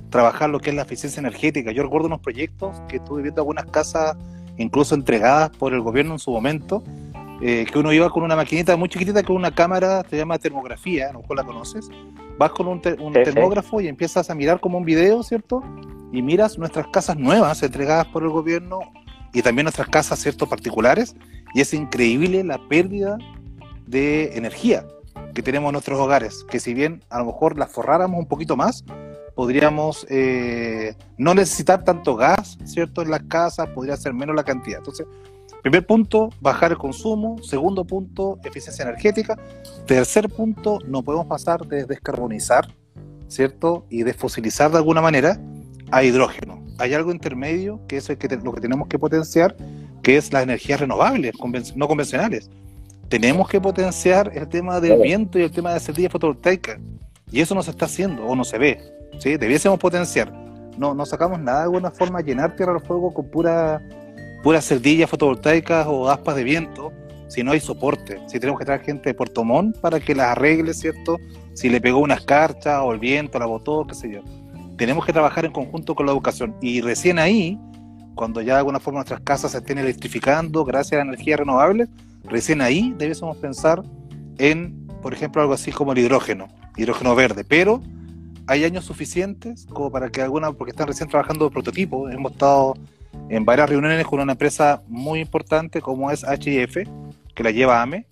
trabajar 0.10 0.50
lo 0.50 0.60
que 0.60 0.70
es 0.70 0.76
la 0.76 0.84
eficiencia 0.84 1.20
energética. 1.20 1.72
Yo 1.72 1.84
recuerdo 1.84 2.08
unos 2.08 2.20
proyectos 2.20 2.80
que 2.88 2.98
estuve 2.98 3.24
viendo 3.24 3.42
algunas 3.42 3.66
casas 3.66 4.16
incluso 4.58 4.94
entregadas 4.94 5.50
por 5.50 5.74
el 5.74 5.82
gobierno 5.82 6.14
en 6.14 6.20
su 6.20 6.32
momento, 6.32 6.84
eh, 7.42 7.66
que 7.72 7.80
uno 7.80 7.92
iba 7.92 8.10
con 8.10 8.22
una 8.22 8.36
maquinita 8.36 8.76
muy 8.78 8.90
chiquitita 8.90 9.24
con 9.24 9.36
una 9.36 9.52
cámara, 9.56 10.06
se 10.08 10.18
llama 10.18 10.38
termografía, 10.38 11.10
a 11.10 11.14
lo 11.14 11.22
mejor 11.22 11.38
la 11.38 11.44
conoces, 11.44 11.90
vas 12.38 12.52
con 12.52 12.68
un, 12.68 12.82
termógrafo 12.82 13.82
y 13.82 13.88
empiezas 13.88 14.30
a 14.30 14.36
mirar 14.36 14.60
como 14.60 14.78
un 14.78 14.86
video, 14.86 15.24
¿cierto? 15.24 15.64
Y 16.12 16.22
miras 16.22 16.60
nuestras 16.60 16.88
casas 16.88 17.18
nuevas 17.18 17.64
entregadas 17.64 18.06
por 18.08 18.24
el 18.24 18.30
gobierno 18.30 18.82
y 19.34 19.42
también 19.42 19.66
nuestras 19.66 19.88
casas, 19.90 20.20
¿cierto? 20.20 20.48
Particulares, 20.48 21.16
y 21.54 21.62
es 21.62 21.74
increíble 21.74 22.44
la 22.44 22.60
pérdida 22.68 23.18
de 23.88 24.38
energía 24.38 24.86
que 25.34 25.42
tenemos 25.42 25.70
en 25.70 25.74
nuestros 25.74 26.00
hogares, 26.00 26.46
que 26.50 26.60
si 26.60 26.74
bien 26.74 27.04
a 27.10 27.20
lo 27.20 27.26
mejor 27.26 27.58
las 27.58 27.72
forráramos 27.72 28.20
un 28.20 28.28
poquito 28.28 28.56
más, 28.56 28.84
podríamos 29.36 30.06
eh, 30.10 30.96
no 31.18 31.34
necesitar 31.34 31.84
tanto 31.84 32.16
gas, 32.16 32.58
¿cierto? 32.66 33.02
En 33.02 33.12
las 33.12 33.24
casas, 33.24 33.70
podría 33.70 33.96
ser 33.98 34.14
menos 34.14 34.36
la 34.36 34.44
cantidad. 34.44 34.80
Entonces, 34.80 35.08
Primer 35.62 35.86
punto, 35.86 36.30
bajar 36.40 36.72
el 36.72 36.78
consumo. 36.78 37.38
Segundo 37.44 37.86
punto, 37.86 38.40
eficiencia 38.44 38.84
energética. 38.84 39.38
Tercer 39.86 40.28
punto, 40.30 40.80
no 40.88 41.04
podemos 41.04 41.28
pasar 41.28 41.68
de 41.68 41.86
descarbonizar, 41.86 42.68
¿cierto? 43.28 43.86
Y 43.90 44.04
desfosilizar 44.04 44.72
de 44.72 44.78
alguna 44.78 45.02
manera 45.02 45.40
a 45.92 46.04
hidrógeno. 46.04 46.64
Hay 46.78 46.94
algo 46.94 47.12
intermedio 47.12 47.80
que 47.88 47.98
es 47.98 48.10
lo 48.10 48.54
que 48.54 48.62
tenemos 48.62 48.88
que 48.88 48.98
potenciar, 48.98 49.56
que 50.02 50.18
es 50.18 50.34
las 50.34 50.44
energías 50.44 50.80
renovables, 50.80 51.34
no 51.76 51.88
convencionales. 51.88 52.50
Tenemos 53.10 53.50
que 53.50 53.60
potenciar 53.60 54.32
el 54.34 54.48
tema 54.48 54.80
del 54.80 55.00
viento 55.02 55.38
y 55.38 55.44
el 55.44 55.52
tema 55.52 55.70
de 55.70 55.76
la 55.76 55.80
cerdilla 55.82 56.10
fotovoltaica. 56.10 56.80
Y 57.30 57.42
eso 57.42 57.54
no 57.54 57.62
se 57.62 57.72
está 57.72 57.86
haciendo 57.86 58.26
o 58.26 58.36
no 58.36 58.44
se 58.44 58.58
ve. 58.58 58.80
¿sí? 59.20 59.38
Debiésemos 59.38 59.78
potenciar. 59.78 60.32
No, 60.78 60.94
no 60.96 61.06
sacamos 61.06 61.40
nada 61.40 61.60
de 61.60 61.64
alguna 61.66 61.92
forma 61.92 62.22
llenar 62.22 62.56
tierra 62.56 62.74
al 62.74 62.82
fuego 62.82 63.14
con 63.14 63.30
pura 63.30 63.82
puras 64.42 64.66
cerdillas 64.66 65.10
fotovoltaicas 65.10 65.86
o 65.88 66.10
aspas 66.10 66.36
de 66.36 66.44
viento 66.44 66.92
si 67.28 67.44
no 67.44 67.52
hay 67.52 67.60
soporte. 67.60 68.20
Si 68.28 68.40
tenemos 68.40 68.60
que 68.60 68.66
traer 68.66 68.82
gente 68.82 69.10
de 69.10 69.14
Puerto 69.14 69.44
Montt 69.44 69.78
para 69.78 70.00
que 70.00 70.14
las 70.14 70.30
arregle, 70.30 70.74
¿cierto? 70.74 71.18
Si 71.54 71.70
le 71.70 71.80
pegó 71.80 72.00
una 72.00 72.16
escarcha 72.16 72.84
o 72.84 72.92
el 72.92 73.00
viento 73.00 73.40
la 73.40 73.46
botó, 73.46 73.86
qué 73.88 73.96
sé 73.96 74.12
yo. 74.12 74.22
Tenemos 74.82 75.06
que 75.06 75.14
trabajar 75.14 75.46
en 75.46 75.52
conjunto 75.52 75.94
con 75.94 76.08
la 76.08 76.12
educación. 76.12 76.56
Y 76.60 76.82
recién 76.82 77.20
ahí, 77.20 77.60
cuando 78.16 78.42
ya 78.42 78.54
de 78.54 78.60
alguna 78.62 78.80
forma 78.80 78.98
nuestras 78.98 79.22
casas 79.22 79.52
se 79.52 79.60
estén 79.60 79.78
electrificando 79.78 80.66
gracias 80.66 80.98
a 80.98 81.04
energías 81.04 81.40
renovables, 81.40 81.88
recién 82.24 82.62
ahí 82.62 82.92
debemos 82.98 83.38
pensar 83.38 83.84
en, 84.40 84.88
por 85.04 85.14
ejemplo, 85.14 85.40
algo 85.40 85.54
así 85.54 85.72
como 85.72 85.92
el 85.92 86.00
hidrógeno, 86.00 86.48
hidrógeno 86.78 87.14
verde. 87.14 87.44
Pero 87.44 87.84
hay 88.48 88.64
años 88.64 88.84
suficientes 88.84 89.68
como 89.68 89.92
para 89.92 90.10
que 90.10 90.24
alguna, 90.24 90.52
porque 90.52 90.72
están 90.72 90.88
recién 90.88 91.08
trabajando 91.08 91.52
prototipos, 91.52 92.12
hemos 92.12 92.32
estado 92.32 92.74
en 93.30 93.46
varias 93.46 93.70
reuniones 93.70 94.04
con 94.08 94.20
una 94.20 94.32
empresa 94.32 94.82
muy 94.88 95.20
importante 95.20 95.80
como 95.80 96.10
es 96.10 96.24
HIF, 96.24 96.78
que 97.36 97.44
la 97.44 97.52
lleva 97.52 97.84
AME, 97.84 98.08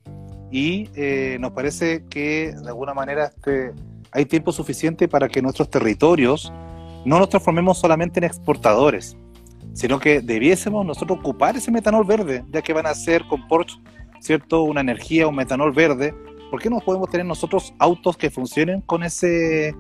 y 0.52 0.88
eh, 0.94 1.38
nos 1.40 1.52
parece 1.52 2.04
que 2.12 2.54
de 2.56 2.68
alguna 2.68 2.94
manera 2.94 3.26
este, 3.36 3.74
hay 4.12 4.26
tiempo 4.26 4.52
suficiente 4.52 5.08
para 5.08 5.28
que 5.28 5.42
nuestros 5.42 5.70
territorios 5.70 6.52
no 7.06 7.20
nos 7.20 7.30
transformemos 7.30 7.78
solamente 7.78 8.20
en 8.20 8.26
exportadores, 8.26 9.18
sino 9.74 10.00
que 10.00 10.22
debiésemos 10.22 10.86
nosotros 10.86 11.20
ocupar 11.20 11.56
ese 11.56 11.72
metanol 11.72 12.06
verde, 12.06 12.44
ya 12.52 12.62
que 12.62 12.74
van 12.74 12.86
a 12.86 12.94
ser 12.94 13.26
con 13.28 13.48
Porsche, 13.48 13.80
¿cierto? 14.20 14.64
Una 14.64 14.82
energía, 14.82 15.28
un 15.28 15.36
metanol 15.36 15.72
verde. 15.72 16.14
¿Por 16.52 16.62
qué 16.62 16.70
no 16.70 16.80
podemos 16.80 17.10
tener 17.10 17.26
nosotros 17.26 17.74
autos 17.80 18.18
que 18.18 18.30
funcionen 18.30 18.82
con 18.82 19.04
ese, 19.04 19.76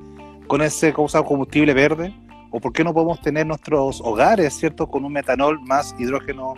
con 0.47 0.61
ese 0.61 0.93
combustible 0.93 1.73
verde? 1.73 2.13
¿O 2.51 2.59
por 2.59 2.73
qué 2.73 2.83
no 2.83 2.93
podemos 2.93 3.21
tener 3.21 3.45
nuestros 3.45 4.01
hogares, 4.01 4.53
¿cierto?, 4.53 4.87
con 4.87 5.05
un 5.05 5.13
metanol 5.13 5.59
más 5.61 5.95
hidrógeno 5.99 6.53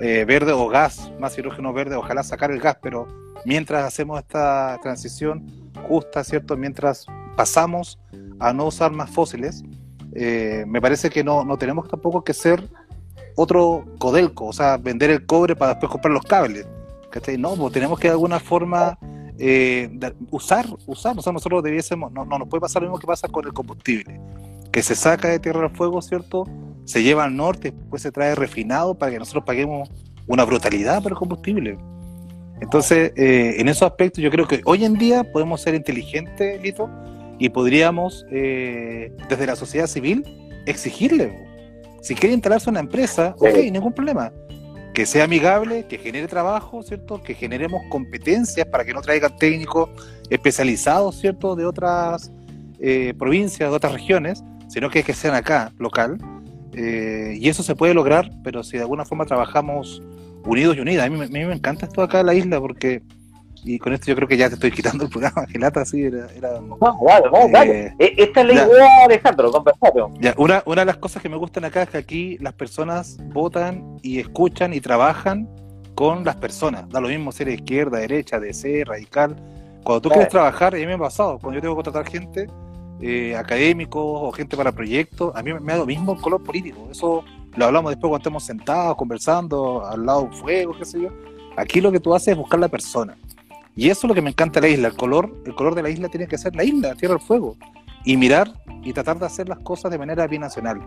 eh, 0.00 0.24
verde 0.26 0.52
o 0.52 0.68
gas 0.68 1.12
más 1.20 1.38
hidrógeno 1.38 1.72
verde, 1.72 1.94
ojalá 1.94 2.22
sacar 2.24 2.50
el 2.50 2.60
gas, 2.60 2.78
pero 2.82 3.06
mientras 3.44 3.84
hacemos 3.84 4.18
esta 4.18 4.78
transición 4.82 5.70
justa, 5.88 6.22
¿cierto?, 6.24 6.56
mientras 6.56 7.06
pasamos 7.36 7.98
a 8.38 8.52
no 8.52 8.66
usar 8.66 8.92
más 8.92 9.10
fósiles, 9.10 9.64
eh, 10.14 10.64
me 10.66 10.80
parece 10.80 11.10
que 11.10 11.24
no, 11.24 11.44
no 11.44 11.56
tenemos 11.56 11.88
tampoco 11.88 12.22
que 12.24 12.34
ser 12.34 12.68
otro 13.36 13.84
Codelco, 13.98 14.46
o 14.46 14.52
sea, 14.52 14.76
vender 14.76 15.10
el 15.10 15.26
cobre 15.26 15.56
para 15.56 15.72
después 15.72 15.90
comprar 15.90 16.12
los 16.12 16.24
cables. 16.24 16.66
¿cachai? 17.10 17.38
No, 17.38 17.54
pues 17.54 17.72
tenemos 17.72 17.98
que 17.98 18.08
de 18.08 18.12
alguna 18.12 18.40
forma 18.40 18.98
eh, 19.38 19.90
usar, 20.30 20.66
usar, 20.86 21.18
o 21.18 21.22
sea, 21.22 21.32
nosotros 21.32 21.62
debiésemos, 21.62 22.12
no, 22.12 22.24
no 22.24 22.38
nos 22.38 22.48
puede 22.48 22.60
pasar 22.60 22.82
lo 22.82 22.88
mismo 22.88 22.98
que 22.98 23.06
pasa 23.06 23.28
con 23.28 23.44
el 23.44 23.52
combustible 23.52 24.20
que 24.74 24.82
se 24.82 24.96
saca 24.96 25.28
de 25.28 25.38
Tierra 25.38 25.60
del 25.60 25.70
Fuego, 25.70 26.02
¿cierto? 26.02 26.48
Se 26.84 27.00
lleva 27.00 27.22
al 27.22 27.36
norte, 27.36 27.70
después 27.70 28.02
se 28.02 28.10
trae 28.10 28.34
refinado 28.34 28.98
para 28.98 29.12
que 29.12 29.20
nosotros 29.20 29.44
paguemos 29.44 29.88
una 30.26 30.44
brutalidad 30.44 31.00
por 31.00 31.12
el 31.12 31.16
combustible. 31.16 31.78
Entonces, 32.60 33.12
eh, 33.14 33.54
en 33.58 33.68
esos 33.68 33.82
aspectos 33.82 34.24
yo 34.24 34.32
creo 34.32 34.48
que 34.48 34.62
hoy 34.64 34.84
en 34.84 34.94
día 34.94 35.22
podemos 35.22 35.60
ser 35.60 35.76
inteligentes, 35.76 36.60
Lito, 36.60 36.90
y 37.38 37.48
podríamos, 37.48 38.26
eh, 38.30 39.12
desde 39.28 39.46
la 39.46 39.56
sociedad 39.56 39.86
civil, 39.86 40.24
exigirle. 40.66 41.38
Si 42.02 42.14
quiere 42.14 42.34
instalarse 42.34 42.70
una 42.70 42.80
empresa, 42.80 43.34
ok, 43.38 43.56
ningún 43.70 43.92
problema. 43.92 44.32
Que 44.92 45.06
sea 45.06 45.24
amigable, 45.24 45.86
que 45.88 45.98
genere 45.98 46.28
trabajo, 46.28 46.82
¿cierto? 46.82 47.22
Que 47.22 47.34
generemos 47.34 47.82
competencias 47.88 48.66
para 48.66 48.84
que 48.84 48.92
no 48.92 49.00
traigan 49.00 49.36
técnicos 49.36 49.90
especializados, 50.30 51.18
¿cierto? 51.18 51.56
De 51.56 51.66
otras 51.66 52.32
eh, 52.78 53.14
provincias, 53.18 53.70
de 53.70 53.76
otras 53.76 53.92
regiones, 53.92 54.44
sino 54.68 54.90
que 54.90 55.02
sean 55.12 55.34
acá, 55.34 55.72
local. 55.78 56.18
Eh, 56.76 57.36
y 57.38 57.48
eso 57.48 57.62
se 57.62 57.74
puede 57.74 57.94
lograr, 57.94 58.30
pero 58.42 58.62
si 58.62 58.76
de 58.76 58.82
alguna 58.82 59.04
forma 59.04 59.24
trabajamos 59.26 60.02
unidos 60.44 60.76
y 60.76 60.80
unidas. 60.80 61.06
A 61.06 61.10
mí, 61.10 61.16
me 61.16 61.52
encanta 61.52 61.86
esto 61.86 62.02
acá 62.02 62.20
en 62.20 62.26
la 62.26 62.34
isla 62.34 62.60
porque, 62.60 63.02
y 63.64 63.78
con 63.78 63.94
esto 63.94 64.06
yo 64.06 64.16
creo 64.16 64.28
que 64.28 64.36
ya 64.36 64.48
te 64.48 64.54
estoy 64.54 64.70
quitando 64.70 65.04
el 65.04 65.10
programa, 65.10 65.46
Gelata, 65.48 65.80
así 65.80 66.02
era... 66.02 66.26
era 66.36 66.60
no, 66.60 66.76
vale, 66.78 67.28
vale. 67.50 67.86
Eh, 67.86 67.94
e, 67.98 68.14
esta 68.24 68.42
es 68.42 68.46
la 68.46 68.52
idea, 68.52 69.04
Alejandro, 69.04 69.64
Ya, 70.20 70.34
una, 70.36 70.62
una 70.66 70.82
de 70.82 70.86
las 70.86 70.98
cosas 70.98 71.22
que 71.22 71.28
me 71.28 71.36
gustan 71.36 71.64
acá 71.64 71.82
es 71.82 71.88
que 71.88 71.98
aquí 71.98 72.38
las 72.38 72.52
personas 72.52 73.16
votan 73.32 73.98
y 74.02 74.20
escuchan 74.20 74.74
y 74.74 74.80
trabajan 74.80 75.48
con 75.94 76.24
las 76.24 76.36
personas. 76.36 76.88
Da 76.90 77.00
lo 77.00 77.08
mismo 77.08 77.32
ser 77.32 77.46
de 77.46 77.54
izquierda, 77.54 77.98
derecha, 77.98 78.38
DC, 78.38 78.84
radical. 78.84 79.36
Cuando 79.82 80.02
tú 80.02 80.08
quieres 80.10 80.28
trabajar, 80.28 80.74
a 80.74 80.78
mí 80.78 80.86
me 80.86 80.94
ha 80.94 80.98
pasado, 80.98 81.38
cuando 81.38 81.56
yo 81.56 81.62
tengo 81.62 81.74
que 81.74 81.82
contratar 81.84 82.10
gente, 82.10 82.46
eh, 83.00 83.36
académicos 83.36 84.02
o 84.04 84.32
gente 84.32 84.56
para 84.56 84.72
proyectos, 84.72 85.34
a 85.34 85.42
mí 85.42 85.52
me 85.52 85.72
da 85.72 85.78
lo 85.78 85.86
mismo 85.86 86.14
el 86.14 86.20
color 86.20 86.42
político. 86.42 86.88
Eso 86.90 87.24
lo 87.56 87.64
hablamos 87.64 87.90
después 87.90 88.08
cuando 88.08 88.18
estemos 88.18 88.44
sentados, 88.44 88.96
conversando, 88.96 89.84
al 89.86 90.04
lado 90.04 90.22
de 90.22 90.26
un 90.26 90.32
fuego, 90.34 90.76
qué 90.78 90.84
sé 90.84 91.00
yo. 91.00 91.08
Aquí 91.56 91.80
lo 91.80 91.92
que 91.92 92.00
tú 92.00 92.14
haces 92.14 92.28
es 92.28 92.36
buscar 92.36 92.58
la 92.60 92.68
persona. 92.68 93.16
Y 93.76 93.90
eso 93.90 94.06
es 94.06 94.08
lo 94.08 94.14
que 94.14 94.22
me 94.22 94.30
encanta 94.30 94.60
de 94.60 94.68
la 94.68 94.74
isla. 94.74 94.88
El 94.88 94.94
color, 94.94 95.34
el 95.44 95.54
color 95.54 95.74
de 95.74 95.82
la 95.82 95.90
isla 95.90 96.08
tiene 96.08 96.26
que 96.26 96.38
ser 96.38 96.54
la 96.54 96.64
isla, 96.64 96.94
tierra 96.94 97.14
del 97.14 97.22
fuego. 97.22 97.56
Y 98.04 98.16
mirar 98.16 98.52
y 98.82 98.92
tratar 98.92 99.18
de 99.18 99.26
hacer 99.26 99.48
las 99.48 99.58
cosas 99.58 99.90
de 99.90 99.98
manera 99.98 100.26
binacional. 100.26 100.80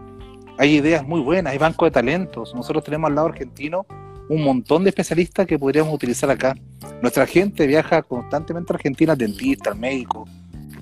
Hay 0.58 0.76
ideas 0.76 1.06
muy 1.06 1.20
buenas, 1.22 1.54
hay 1.54 1.60
bancos 1.60 1.88
de 1.88 1.92
talentos. 1.92 2.54
Nosotros 2.56 2.84
tenemos 2.84 3.10
al 3.10 3.16
lado 3.16 3.28
argentino 3.28 3.86
un 4.30 4.44
montón 4.44 4.84
de 4.84 4.90
especialistas 4.90 5.46
que 5.48 5.60
podríamos 5.60 5.94
utilizar 5.94 6.30
acá. 6.30 6.56
Nuestra 7.02 7.26
gente 7.26 7.68
viaja 7.68 8.02
constantemente 8.02 8.74
a 8.74 8.76
Argentina, 8.76 9.16
dentistas, 9.16 9.78
médicos 9.78 10.30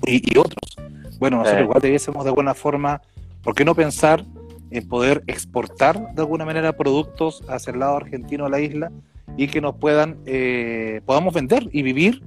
y, 0.06 0.32
y 0.32 0.38
otros. 0.38 0.76
Bueno, 1.18 1.38
nosotros 1.38 1.62
igual 1.62 1.80
debiésemos 1.80 2.24
de 2.24 2.30
alguna 2.30 2.54
forma, 2.54 3.00
¿por 3.42 3.54
qué 3.54 3.64
no 3.64 3.74
pensar 3.74 4.24
en 4.70 4.88
poder 4.88 5.22
exportar 5.26 6.14
de 6.14 6.22
alguna 6.22 6.44
manera 6.44 6.76
productos 6.76 7.42
hacia 7.48 7.72
el 7.72 7.80
lado 7.80 7.96
argentino 7.96 8.44
de 8.44 8.50
la 8.50 8.60
isla 8.60 8.92
y 9.36 9.48
que 9.48 9.60
nos 9.60 9.76
puedan, 9.76 10.18
eh, 10.26 11.00
podamos 11.04 11.34
vender 11.34 11.68
y 11.72 11.82
vivir 11.82 12.22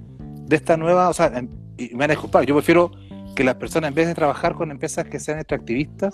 de 0.48 0.56
esta 0.56 0.78
nueva, 0.78 1.10
o 1.10 1.14
sea, 1.14 1.44
y 1.78 1.96
me 1.96 2.08
van 2.08 2.12
a 2.12 2.44
yo 2.44 2.56
prefiero 2.56 2.92
que 3.36 3.44
las 3.44 3.56
personas 3.56 3.90
en 3.90 3.96
vez 3.96 4.08
de 4.08 4.16
trabajar 4.16 4.56
con 4.56 4.72
empresas 4.72 5.06
que 5.06 5.20
sean 5.20 5.40
extractivistas, 5.40 6.14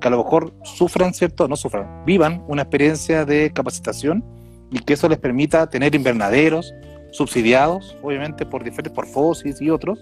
que 0.00 0.08
a 0.08 0.10
lo 0.10 0.18
mejor 0.18 0.52
sufran, 0.64 1.14
¿cierto? 1.14 1.48
No 1.48 1.56
sufran, 1.56 2.04
vivan 2.04 2.44
una 2.48 2.62
experiencia 2.62 3.24
de 3.24 3.50
capacitación 3.52 4.24
y 4.70 4.80
que 4.80 4.94
eso 4.94 5.08
les 5.08 5.18
permita 5.18 5.68
tener 5.68 5.94
invernaderos 5.94 6.74
subsidiados, 7.12 7.96
obviamente 8.02 8.44
por 8.44 8.62
diferentes, 8.62 8.92
por 8.92 9.06
FOSIS 9.06 9.60
y 9.62 9.70
otros, 9.70 9.98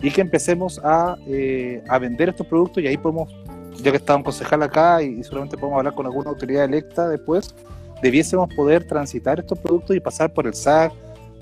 y 0.00 0.10
que 0.10 0.20
empecemos 0.20 0.80
a, 0.84 1.16
eh, 1.26 1.82
a 1.88 1.98
vender 1.98 2.28
estos 2.28 2.46
productos 2.46 2.82
y 2.82 2.86
ahí 2.86 2.96
podemos, 2.96 3.34
ya 3.82 3.90
que 3.90 3.96
está 3.96 4.16
un 4.16 4.22
concejal 4.22 4.62
acá 4.62 5.02
y, 5.02 5.22
solamente 5.24 5.56
podemos 5.56 5.78
hablar 5.78 5.94
con 5.94 6.06
alguna 6.06 6.30
autoridad 6.30 6.64
electa 6.64 7.08
después, 7.08 7.54
debiésemos 8.02 8.52
poder 8.54 8.84
transitar 8.84 9.38
estos 9.38 9.58
productos 9.58 9.96
y 9.96 10.00
pasar 10.00 10.32
por 10.34 10.46
el 10.46 10.54
SAC, 10.54 10.92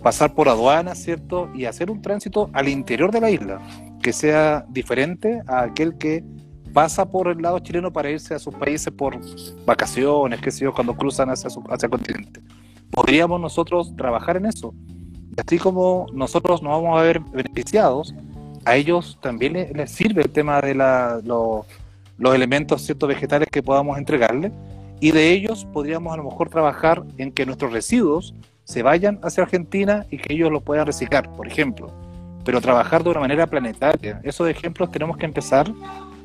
pasar 0.03 0.35
por 0.35 0.49
aduanas, 0.49 0.99
¿cierto? 0.99 1.51
Y 1.55 1.65
hacer 1.65 1.91
un 1.91 2.03
tránsito 2.03 2.51
al 2.53 2.69
interior 2.69 3.11
de 3.11 3.21
la 3.21 3.31
isla, 3.31 3.61
que 4.03 4.13
sea 4.13 4.65
diferente 4.69 5.43
a 5.47 5.63
aquel 5.63 5.97
que 5.97 6.23
pasa 6.73 7.11
por 7.11 7.29
el 7.29 7.39
lado 7.43 7.59
chileno 7.59 7.93
para 7.93 8.11
irse 8.11 8.35
a 8.35 8.39
sus 8.39 8.55
países 8.55 8.93
por 8.93 9.19
vacaciones, 9.65 10.41
qué 10.41 10.51
sé 10.51 10.65
yo, 10.65 10.73
cuando 10.73 10.95
cruzan 10.95 11.31
hacia, 11.31 11.51
su, 11.51 11.65
hacia 11.69 11.87
el 11.87 11.91
continente. 11.91 12.41
Podríamos 12.91 13.41
nosotros 13.41 13.95
trabajar 13.97 14.37
en 14.37 14.47
eso. 14.47 14.75
Así 15.37 15.59
como 15.59 16.07
nosotros 16.13 16.63
nos 16.63 16.73
vamos 16.73 16.99
a 16.99 17.03
ver 17.03 17.21
beneficiados, 17.21 18.15
a 18.65 18.77
ellos 18.77 19.19
también 19.23 19.55
les, 19.55 19.91
sirve 19.91 20.23
el 20.23 20.31
tema 20.31 20.61
de 20.61 20.75
la, 20.75 21.21
los 21.25 22.35
elementos 22.35 22.83
ciertos 22.83 23.09
vegetales 23.09 23.49
que 23.51 23.63
podamos 23.63 23.97
entregarles 23.97 24.53
y 25.01 25.13
de 25.13 25.33
ellos 25.33 25.67
podríamos 25.73 26.13
a 26.13 26.19
lo 26.19 26.25
mejor 26.25 26.51
trabajar 26.51 27.03
en 27.17 27.33
que 27.33 27.47
nuestros 27.47 27.73
residuos 27.73 28.35
se 28.65 28.83
vayan 28.83 29.19
hacia 29.23 29.43
Argentina 29.43 30.07
y 30.11 30.19
que 30.19 30.35
ellos 30.35 30.53
los 30.53 30.63
puedan 30.63 30.87
reciclar, 30.87 31.31
por 31.33 31.47
ejemplo, 31.47 31.91
pero 32.45 32.61
trabajar 32.61 33.03
de 33.03 33.11
una 33.11 33.21
manera 33.21 33.47
planetaria. 33.47 34.21
Esos 34.23 34.49
ejemplos 34.49 34.91
tenemos 34.91 35.17
que 35.17 35.25
empezar 35.27 35.73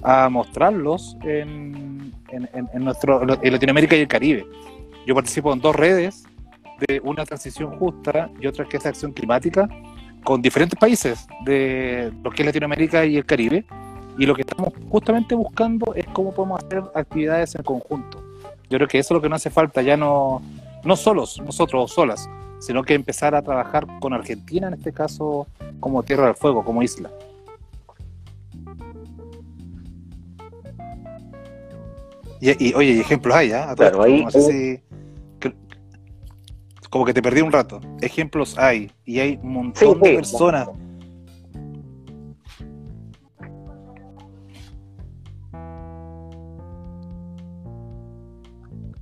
a 0.04 0.30
mostrarlos 0.30 1.18
en, 1.24 2.14
en, 2.30 2.84
nuestro, 2.84 3.24
en 3.42 3.54
Latinoamérica 3.54 3.96
y 3.96 4.02
el 4.02 4.08
Caribe. 4.08 4.46
Yo 5.08 5.16
participo 5.16 5.54
en 5.54 5.62
dos 5.62 5.76
redes 5.76 6.24
de 6.88 7.00
una 7.04 7.26
transición 7.26 7.78
justa 7.80 8.30
y 8.40 8.48
otra 8.48 8.66
que 8.66 8.78
es 8.78 8.84
la 8.84 8.90
acción 8.90 9.14
climática 9.14 9.70
con 10.24 10.42
diferentes 10.42 10.78
países 10.78 11.28
de 11.46 12.12
lo 12.24 12.32
que 12.32 12.42
es 12.42 12.46
Latinoamérica 12.46 13.06
y 13.06 13.18
el 13.18 13.26
Caribe. 13.26 13.66
Y 14.18 14.26
lo 14.26 14.36
que 14.36 14.42
estamos 14.42 14.74
justamente 14.90 15.36
buscando 15.36 15.94
es 15.94 16.06
cómo 16.14 16.34
podemos 16.34 16.64
hacer 16.64 16.84
actividades 16.94 17.56
en 17.56 17.64
conjunto. 17.64 18.25
Yo 18.70 18.78
creo 18.78 18.88
que 18.88 19.00
eso 19.00 19.14
es 19.14 19.16
lo 19.16 19.22
que 19.22 19.30
nos 19.30 19.42
hace 19.42 19.50
falta, 19.50 19.82
ya 19.82 19.98
no, 19.98 20.42
no 20.84 20.96
solos, 20.96 21.42
nosotros 21.44 21.92
o 21.92 21.94
solas, 21.94 22.30
sino 22.60 22.84
que 22.84 22.94
empezar 22.94 23.36
a 23.36 23.42
trabajar 23.42 23.86
con 24.00 24.14
Argentina, 24.14 24.68
en 24.68 24.74
este 24.74 24.92
caso, 24.92 25.48
como 25.80 26.04
Tierra 26.04 26.28
del 26.28 26.36
Fuego, 26.36 26.64
como 26.64 26.82
isla. 26.82 27.10
Y, 32.42 32.74
oye, 32.74 33.00
ejemplos 33.00 33.36
hay, 33.36 33.52
¿ah? 33.54 33.74
Claro, 33.76 34.04
ahí, 34.04 34.24
como 36.90 37.06
que 37.06 37.14
te 37.14 37.22
perdí 37.22 37.42
un 37.42 37.52
rato. 37.52 37.82
Ejemplos 38.02 38.58
hay, 38.58 38.92
y 39.04 39.20
hay 39.20 39.40
un 39.42 39.54
montón 39.54 40.00
de 40.00 40.16
personas. 40.16 40.70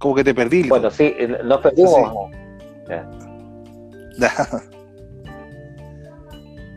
Como 0.03 0.15
que 0.15 0.23
te 0.25 0.35
perdí. 0.35 0.67
Bueno, 0.67 0.91
sí, 0.91 1.15
nos 1.45 1.61
perdimos. 1.61 2.29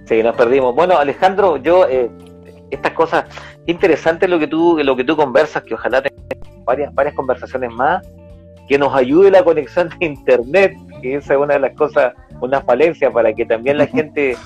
Sí. 0.04 0.22
nos 0.22 0.36
perdimos. 0.36 0.72
Bueno, 0.76 0.96
Alejandro, 0.96 1.56
yo 1.56 1.88
eh, 1.88 2.08
estas 2.70 2.92
cosas 2.92 3.24
interesantes 3.66 4.30
lo 4.30 4.38
que 4.38 4.46
tú 4.46 4.78
lo 4.80 4.94
que 4.94 5.02
tú 5.02 5.16
conversas, 5.16 5.64
que 5.64 5.74
ojalá 5.74 6.04
varias, 6.62 6.94
varias 6.94 7.16
conversaciones 7.16 7.72
más, 7.72 8.08
que 8.68 8.78
nos 8.78 8.94
ayude 8.94 9.32
la 9.32 9.42
conexión 9.42 9.88
de 9.98 10.06
internet, 10.06 10.76
que 11.02 11.16
esa 11.16 11.34
es 11.34 11.40
una 11.40 11.54
de 11.54 11.60
las 11.60 11.74
cosas, 11.74 12.14
una 12.40 12.60
falencia 12.60 13.10
para 13.10 13.32
que 13.32 13.44
también 13.44 13.78
la 13.78 13.88
gente 13.88 14.36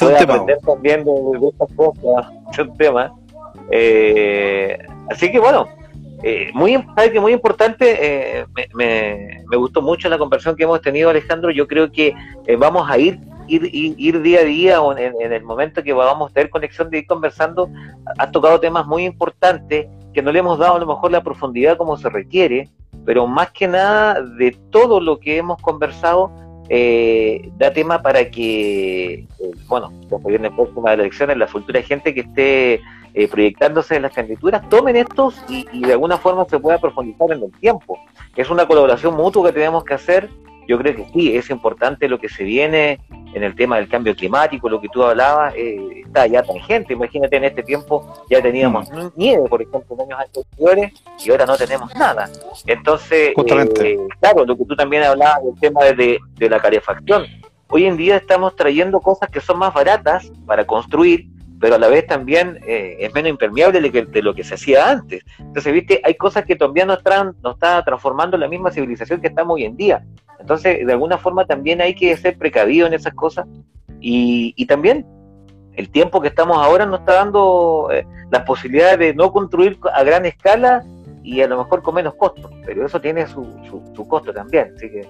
pueda 0.00 0.22
aprender 0.22 0.56
también 0.64 1.04
de, 1.04 1.12
estas 1.46 1.76
cosas, 1.76 2.32
es 2.52 2.58
un 2.58 2.74
tema. 2.78 3.12
Eh, 3.70 4.78
así 5.10 5.30
que 5.30 5.38
bueno, 5.38 5.68
eh, 6.22 6.50
muy, 6.52 6.76
muy 7.20 7.32
importante, 7.32 8.40
eh, 8.40 8.46
me, 8.74 9.42
me, 9.48 9.56
gustó 9.56 9.80
mucho 9.80 10.08
la 10.08 10.18
conversación 10.18 10.56
que 10.56 10.64
hemos 10.64 10.82
tenido, 10.82 11.08
Alejandro. 11.08 11.50
Yo 11.50 11.66
creo 11.66 11.90
que 11.90 12.14
eh, 12.46 12.56
vamos 12.56 12.90
a 12.90 12.98
ir, 12.98 13.18
ir, 13.48 13.70
ir, 13.72 14.20
día 14.20 14.40
a 14.40 14.44
día 14.44 14.82
o 14.82 14.96
en, 14.96 15.14
en, 15.20 15.32
el 15.32 15.42
momento 15.42 15.82
que 15.82 15.92
vamos 15.92 16.30
a 16.30 16.34
tener 16.34 16.50
conexión 16.50 16.90
de 16.90 16.98
ir 16.98 17.06
conversando. 17.06 17.70
Has 18.18 18.30
tocado 18.32 18.60
temas 18.60 18.86
muy 18.86 19.04
importantes 19.04 19.86
que 20.12 20.22
no 20.22 20.30
le 20.30 20.40
hemos 20.40 20.58
dado 20.58 20.76
a 20.76 20.78
lo 20.78 20.86
mejor 20.86 21.10
la 21.10 21.22
profundidad 21.22 21.78
como 21.78 21.96
se 21.96 22.10
requiere, 22.10 22.68
pero 23.06 23.26
más 23.26 23.50
que 23.52 23.66
nada 23.66 24.20
de 24.20 24.56
todo 24.70 25.00
lo 25.00 25.18
que 25.20 25.38
hemos 25.38 25.60
conversado, 25.62 26.30
eh, 26.72 27.50
da 27.58 27.72
tema 27.72 28.00
para 28.00 28.30
que, 28.30 29.14
eh, 29.14 29.26
bueno, 29.66 29.92
cuando 30.08 30.28
viene 30.28 30.52
próxima 30.52 30.92
elecciones, 30.94 31.36
la 31.36 31.48
futura 31.48 31.82
gente 31.82 32.14
que 32.14 32.20
esté 32.20 32.80
eh, 33.12 33.26
proyectándose 33.28 33.96
en 33.96 34.02
las 34.02 34.12
candidaturas, 34.12 34.68
tomen 34.68 34.94
estos 34.94 35.34
y, 35.48 35.66
de 35.84 35.92
alguna 35.92 36.16
forma 36.16 36.46
se 36.48 36.60
pueda 36.60 36.78
profundizar 36.78 37.32
en 37.32 37.42
el 37.42 37.50
tiempo. 37.58 37.98
Es 38.36 38.50
una 38.50 38.66
colaboración 38.66 39.16
mutua 39.16 39.48
que 39.48 39.54
tenemos 39.54 39.82
que 39.82 39.94
hacer 39.94 40.30
yo 40.68 40.78
creo 40.78 40.94
que 40.94 41.06
sí, 41.12 41.36
es 41.36 41.50
importante 41.50 42.08
lo 42.08 42.20
que 42.20 42.28
se 42.28 42.44
viene 42.44 43.00
en 43.32 43.42
el 43.42 43.54
tema 43.54 43.76
del 43.76 43.88
cambio 43.88 44.14
climático, 44.14 44.68
lo 44.68 44.80
que 44.80 44.88
tú 44.88 45.02
hablabas, 45.02 45.54
eh, 45.56 46.02
está 46.04 46.26
ya 46.26 46.42
tangente. 46.42 46.92
Imagínate, 46.92 47.36
en 47.36 47.44
este 47.44 47.62
tiempo 47.62 48.24
ya 48.28 48.42
teníamos 48.42 48.90
mm. 48.90 49.08
nieve, 49.16 49.48
por 49.48 49.62
ejemplo, 49.62 49.96
en 49.96 50.12
años 50.12 50.26
anteriores, 50.26 50.92
y 51.24 51.30
ahora 51.30 51.46
no 51.46 51.56
tenemos 51.56 51.94
nada. 51.94 52.28
Entonces, 52.66 53.32
eh, 53.36 53.98
claro, 54.20 54.44
lo 54.44 54.56
que 54.56 54.64
tú 54.64 54.76
también 54.76 55.02
hablabas 55.02 55.44
del 55.44 55.60
tema 55.60 55.84
de, 55.84 56.18
de 56.36 56.48
la 56.48 56.60
calefacción. 56.60 57.26
Hoy 57.68 57.86
en 57.86 57.96
día 57.96 58.16
estamos 58.16 58.56
trayendo 58.56 59.00
cosas 59.00 59.30
que 59.30 59.40
son 59.40 59.58
más 59.58 59.72
baratas 59.72 60.30
para 60.44 60.66
construir, 60.66 61.28
pero 61.60 61.74
a 61.74 61.78
la 61.78 61.88
vez 61.88 62.06
también 62.06 62.58
eh, 62.66 62.96
es 62.98 63.14
menos 63.14 63.30
impermeable 63.30 63.80
de, 63.80 64.22
lo 64.22 64.34
que 64.34 64.42
se 64.42 64.54
hacía 64.54 64.90
antes. 64.90 65.22
Entonces, 65.38 65.72
viste, 65.72 66.00
hay 66.02 66.14
cosas 66.14 66.44
que 66.46 66.56
todavía 66.56 66.86
no 66.86 66.94
están, 66.94 67.36
no 67.42 67.52
está 67.52 67.84
transformando 67.84 68.38
la 68.38 68.48
misma 68.48 68.72
civilización 68.72 69.20
que 69.20 69.28
estamos 69.28 69.54
hoy 69.54 69.64
en 69.64 69.76
día. 69.76 70.02
Entonces, 70.40 70.86
de 70.86 70.92
alguna 70.92 71.18
forma 71.18 71.44
también 71.44 71.80
hay 71.80 71.94
que 71.94 72.16
ser 72.16 72.36
precavido 72.38 72.86
en 72.86 72.94
esas 72.94 73.14
cosas 73.14 73.46
y, 74.00 74.54
y 74.56 74.66
también 74.66 75.06
el 75.74 75.90
tiempo 75.90 76.20
que 76.20 76.28
estamos 76.28 76.56
ahora 76.58 76.86
nos 76.86 77.00
está 77.00 77.14
dando 77.14 77.88
eh, 77.92 78.06
las 78.30 78.42
posibilidades 78.42 78.98
de 78.98 79.14
no 79.14 79.32
construir 79.32 79.78
a 79.94 80.02
gran 80.02 80.26
escala 80.26 80.84
y 81.22 81.42
a 81.42 81.48
lo 81.48 81.58
mejor 81.58 81.82
con 81.82 81.94
menos 81.94 82.14
costos, 82.14 82.50
pero 82.64 82.86
eso 82.86 83.00
tiene 83.00 83.26
su, 83.26 83.46
su, 83.94 84.08
costo 84.08 84.32
también, 84.32 84.72
así 84.74 84.90
que 84.90 85.06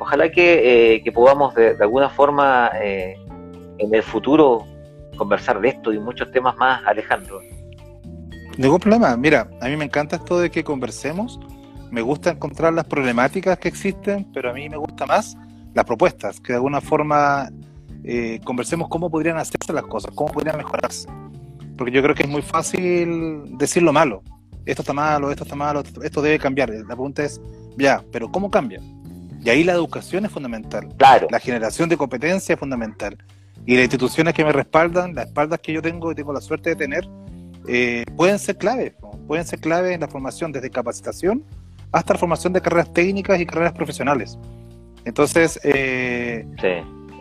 ojalá 0.00 0.30
que, 0.30 0.96
eh, 0.96 1.12
podamos 1.12 1.54
de, 1.54 1.76
alguna 1.80 2.10
forma 2.10 2.70
en 2.82 3.94
el 3.94 4.02
futuro 4.02 4.66
conversar 5.16 5.60
de 5.60 5.68
esto 5.68 5.92
y 5.92 5.98
muchos 5.98 6.30
temas 6.32 6.56
más, 6.56 6.82
Alejandro. 6.84 7.40
Ningún 8.56 8.80
problema. 8.80 9.16
Mira, 9.16 9.48
a 9.60 9.68
mí 9.68 9.76
me 9.76 9.84
encanta 9.84 10.16
esto 10.16 10.40
de 10.40 10.50
que 10.50 10.64
conversemos. 10.64 11.38
Me 11.90 12.02
gusta 12.02 12.30
encontrar 12.30 12.72
las 12.72 12.84
problemáticas 12.86 13.58
que 13.58 13.68
existen, 13.68 14.26
pero 14.32 14.50
a 14.50 14.52
mí 14.52 14.68
me 14.68 14.76
gusta 14.76 15.06
más 15.06 15.36
las 15.74 15.84
propuestas, 15.84 16.40
que 16.40 16.52
de 16.52 16.56
alguna 16.56 16.80
forma 16.80 17.50
eh, 18.04 18.40
conversemos 18.44 18.88
cómo 18.88 19.10
podrían 19.10 19.36
hacerse 19.36 19.72
las 19.72 19.84
cosas, 19.84 20.12
cómo 20.14 20.32
podrían 20.32 20.56
mejorarse. 20.56 21.08
Porque 21.76 21.92
yo 21.92 22.02
creo 22.02 22.14
que 22.14 22.22
es 22.22 22.28
muy 22.28 22.42
fácil 22.42 23.56
decir 23.58 23.82
lo 23.82 23.92
malo. 23.92 24.22
Esto 24.64 24.82
está 24.82 24.92
malo, 24.92 25.30
esto 25.30 25.44
está 25.44 25.54
malo, 25.54 25.82
esto 26.02 26.22
debe 26.22 26.38
cambiar. 26.38 26.70
La 26.70 26.86
pregunta 26.86 27.22
es, 27.24 27.40
ya, 27.76 28.02
pero 28.10 28.30
¿cómo 28.32 28.50
cambia? 28.50 28.80
Y 29.44 29.50
ahí 29.50 29.62
la 29.62 29.74
educación 29.74 30.24
es 30.24 30.32
fundamental. 30.32 30.88
Claro. 30.96 31.28
La 31.30 31.38
generación 31.38 31.88
de 31.88 31.96
competencia 31.96 32.54
es 32.54 32.58
fundamental. 32.58 33.16
Y 33.64 33.74
las 33.74 33.84
instituciones 33.84 34.34
que 34.34 34.44
me 34.44 34.52
respaldan, 34.52 35.14
las 35.14 35.26
espaldas 35.26 35.60
que 35.60 35.72
yo 35.72 35.82
tengo 35.82 36.10
y 36.10 36.14
tengo 36.14 36.32
la 36.32 36.40
suerte 36.40 36.70
de 36.70 36.76
tener, 36.76 37.08
eh, 37.68 38.04
pueden 38.16 38.38
ser 38.38 38.56
clave, 38.56 38.96
pueden 39.26 39.44
ser 39.44 39.60
clave 39.60 39.92
en 39.92 40.00
la 40.00 40.08
formación 40.08 40.52
desde 40.52 40.70
capacitación 40.70 41.44
hasta 41.96 42.12
la 42.12 42.18
formación 42.18 42.52
de 42.52 42.60
carreras 42.60 42.92
técnicas 42.92 43.40
y 43.40 43.46
carreras 43.46 43.72
profesionales. 43.72 44.38
Entonces, 45.06 45.58
eh, 45.64 46.44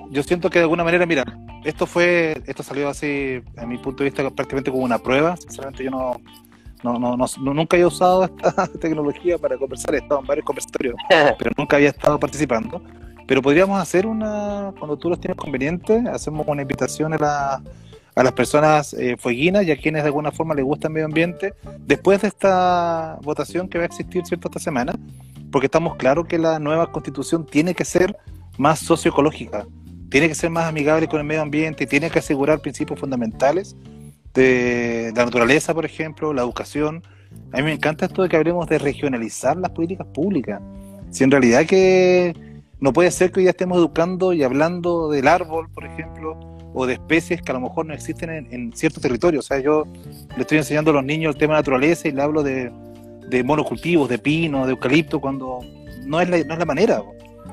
yo 0.09 0.21
siento 0.21 0.49
que 0.49 0.59
de 0.59 0.63
alguna 0.63 0.83
manera, 0.83 1.05
mira, 1.05 1.23
esto 1.63 1.85
fue, 1.85 2.41
esto 2.45 2.61
salió 2.61 2.89
así, 2.89 3.41
a 3.55 3.65
mi 3.65 3.77
punto 3.77 4.03
de 4.03 4.09
vista, 4.09 4.29
prácticamente 4.29 4.71
como 4.71 4.83
una 4.83 4.99
prueba. 4.99 5.38
Sinceramente, 5.38 5.83
yo 5.85 5.91
no, 5.91 6.19
no, 6.83 6.99
no, 6.99 7.15
no, 7.15 7.53
nunca 7.53 7.77
he 7.77 7.85
usado 7.85 8.25
esta 8.25 8.67
tecnología 8.79 9.38
para 9.38 9.57
conversar, 9.57 9.95
he 9.95 9.99
estado 9.99 10.19
en 10.19 10.27
varios 10.27 10.45
conversatorios, 10.45 10.95
pero 11.39 11.51
nunca 11.57 11.77
había 11.77 11.89
estado 11.89 12.19
participando. 12.19 12.81
Pero 13.27 13.41
podríamos 13.41 13.79
hacer 13.81 14.05
una, 14.05 14.73
cuando 14.77 14.97
tú 14.97 15.09
los 15.09 15.19
tienes 15.19 15.38
conveniente, 15.38 16.03
hacemos 16.11 16.45
una 16.47 16.63
invitación 16.63 17.13
a, 17.13 17.61
a 18.15 18.23
las 18.23 18.32
personas 18.32 18.93
eh, 18.93 19.17
fueguinas 19.19 19.65
y 19.65 19.71
a 19.71 19.78
quienes 19.78 20.04
de 20.04 20.08
alguna 20.08 20.32
forma 20.32 20.56
les 20.56 20.63
gusta 20.63 20.88
el 20.88 20.93
medio 20.93 21.06
ambiente, 21.06 21.54
después 21.86 22.21
de 22.21 22.30
esta 22.30 23.19
votación 23.21 23.67
que 23.67 23.78
va 23.78 23.84
a 23.84 23.88
existir 23.88 24.25
cierto 24.25 24.47
esta 24.47 24.60
semana, 24.60 24.93
porque 25.51 25.67
estamos 25.67 25.95
claros 25.97 26.25
que 26.25 26.39
la 26.39 26.60
nueva 26.60 26.91
constitución 26.91 27.45
tiene 27.45 27.75
que 27.75 27.86
ser 27.86 28.17
más 28.58 28.80
socioecológica, 28.80 29.67
tiene 30.10 30.30
que 30.30 30.36
ser 30.36 30.49
más 30.49 30.65
amigable 30.65 31.08
con 31.08 31.19
el 31.19 31.25
medio 31.25 31.41
ambiente, 31.41 31.86
tiene 31.86 32.10
que 32.10 32.19
asegurar 32.19 32.60
principios 32.60 32.99
fundamentales 32.99 33.75
de 34.34 35.12
la 35.15 35.25
naturaleza, 35.25 35.73
por 35.73 35.86
ejemplo, 35.86 36.34
la 36.34 36.41
educación. 36.41 37.04
A 37.51 37.58
mí 37.58 37.63
me 37.63 37.73
encanta 37.73 38.06
esto 38.06 38.23
de 38.23 38.30
que 38.30 38.38
hablemos 38.38 38.67
de 38.67 38.78
regionalizar 38.78 39.58
las 39.58 39.71
políticas 39.71 40.08
públicas. 40.08 40.62
Si 41.10 41.23
en 41.23 41.32
realidad 41.32 41.65
que 41.65 42.34
no 42.80 42.93
puede 42.93 43.12
ser 43.12 43.32
que 43.32 43.41
hoy 43.41 43.45
ya 43.45 43.51
estemos 43.51 43.78
educando 43.78 44.32
y 44.32 44.43
hablando 44.43 45.10
del 45.10 45.28
árbol, 45.28 45.69
por 45.73 45.86
ejemplo, 45.86 46.54
o 46.75 46.85
de 46.85 46.93
especies 46.93 47.41
que 47.41 47.51
a 47.51 47.55
lo 47.55 47.61
mejor 47.61 47.85
no 47.85 47.93
existen 47.93 48.47
en, 48.51 48.73
ciertos 48.73 49.01
territorios. 49.01 49.45
O 49.45 49.47
sea, 49.47 49.59
yo 49.59 49.85
le 50.35 50.41
estoy 50.41 50.57
enseñando 50.57 50.91
a 50.91 50.95
los 50.95 51.05
niños 51.05 51.33
el 51.33 51.39
tema 51.39 51.55
de 51.55 51.59
naturaleza 51.61 52.07
y 52.07 52.11
le 52.11 52.21
hablo 52.21 52.43
de, 52.43 52.71
de 53.29 53.43
monocultivos, 53.43 54.09
de 54.09 54.19
pino, 54.19 54.65
de 54.65 54.73
eucalipto, 54.73 55.19
cuando 55.19 55.59
no 56.05 56.21
es 56.21 56.29
la, 56.29 56.38
no 56.43 56.53
es 56.53 56.59
la 56.59 56.65
manera. 56.65 57.01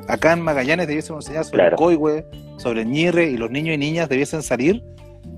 Acá 0.09 0.33
en 0.33 0.41
Magallanes 0.41 0.89
debiésemos 0.89 1.25
enseñar 1.25 1.45
sobre 1.45 1.69
el 1.69 1.75
coihue, 1.77 2.27
sobre 2.59 2.83
el 2.83 2.91
ñirre, 2.91 3.31
y 3.31 3.37
los 3.37 3.51
niños 3.51 3.77
y 3.77 3.79
niñas 3.79 4.09
debiesen 4.09 4.43
salir, 4.43 4.83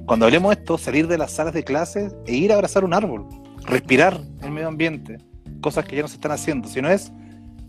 cuando 0.06 0.26
hablemos 0.26 0.54
de 0.54 0.60
esto, 0.60 0.76
salir 0.76 1.06
de 1.06 1.16
las 1.16 1.32
salas 1.32 1.54
de 1.54 1.64
clases 1.64 2.14
e 2.26 2.34
ir 2.34 2.52
a 2.52 2.56
abrazar 2.56 2.84
un 2.84 2.92
árbol, 2.92 3.26
respirar 3.66 4.20
el 4.42 4.50
medio 4.50 4.68
ambiente, 4.68 5.18
cosas 5.60 5.84
que 5.86 5.96
ya 5.96 6.02
no 6.02 6.08
se 6.08 6.16
están 6.16 6.32
haciendo. 6.32 6.68
Si 6.68 6.82
no 6.82 6.90
es 6.90 7.10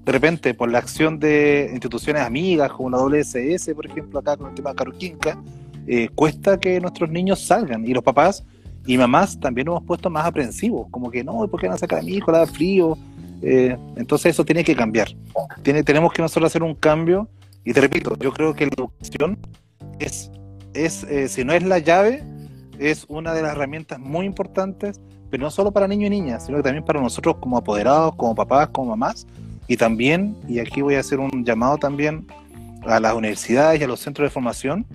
de 0.03 0.11
repente 0.11 0.53
por 0.53 0.69
la 0.69 0.79
acción 0.79 1.17
de 1.17 1.69
instituciones 1.71 2.21
amigas 2.23 2.71
como 2.71 2.89
la 2.89 2.97
WSS, 2.97 3.73
por 3.73 3.85
ejemplo, 3.85 4.19
acá 4.19 4.35
con 4.35 4.49
el 4.49 4.53
tema 4.53 4.71
de 4.71 4.75
Caroquinca, 4.75 5.41
eh, 5.87 6.09
cuesta 6.13 6.59
que 6.59 6.79
nuestros 6.79 7.09
niños 7.09 7.45
salgan 7.45 7.85
y 7.85 7.93
los 7.93 8.03
papás 8.03 8.43
y 8.85 8.97
mamás 8.97 9.39
también 9.39 9.65
nos 9.65 9.77
hemos 9.77 9.87
puesto 9.87 10.09
más 10.09 10.25
aprensivos, 10.25 10.87
como 10.91 11.09
que 11.09 11.23
no, 11.23 11.47
¿por 11.47 11.59
qué 11.59 11.67
no 11.67 11.77
sacar 11.77 11.99
a 11.99 12.01
mi 12.01 12.13
hijo? 12.13 12.31
Le 12.31 12.37
da 12.39 12.45
frío. 12.45 12.97
Eh, 13.41 13.77
entonces 13.95 14.31
eso 14.31 14.45
tiene 14.45 14.63
que 14.63 14.75
cambiar. 14.75 15.09
Tiene, 15.63 15.83
tenemos 15.83 16.13
que 16.13 16.21
nosotros 16.21 16.51
hacer 16.51 16.63
un 16.63 16.75
cambio 16.75 17.27
y 17.63 17.73
te 17.73 17.81
repito, 17.81 18.15
yo 18.17 18.31
creo 18.31 18.53
que 18.53 18.65
la 18.65 18.73
educación 18.77 19.37
es, 19.99 20.31
es 20.73 21.03
eh, 21.03 21.27
si 21.27 21.43
no 21.43 21.53
es 21.53 21.63
la 21.63 21.79
llave, 21.79 22.23
es 22.77 23.05
una 23.07 23.33
de 23.33 23.41
las 23.41 23.53
herramientas 23.53 23.99
muy 23.99 24.25
importantes, 24.25 25.01
pero 25.31 25.43
no 25.43 25.51
solo 25.51 25.71
para 25.71 25.87
niños 25.87 26.07
y 26.07 26.09
niñas, 26.11 26.45
sino 26.45 26.57
que 26.57 26.63
también 26.63 26.85
para 26.85 27.01
nosotros 27.01 27.37
como 27.39 27.57
apoderados, 27.57 28.15
como 28.15 28.35
papás, 28.35 28.69
como 28.69 28.91
mamás, 28.91 29.25
y 29.67 29.77
también, 29.77 30.35
y 30.47 30.59
aquí 30.59 30.81
voy 30.81 30.95
a 30.95 30.99
hacer 30.99 31.19
un 31.19 31.43
llamado 31.43 31.77
también 31.77 32.27
a 32.85 32.99
las 32.99 33.15
universidades 33.15 33.81
y 33.81 33.83
a 33.83 33.87
los 33.87 33.99
centros 33.99 34.27
de 34.27 34.29
formación, 34.29 34.85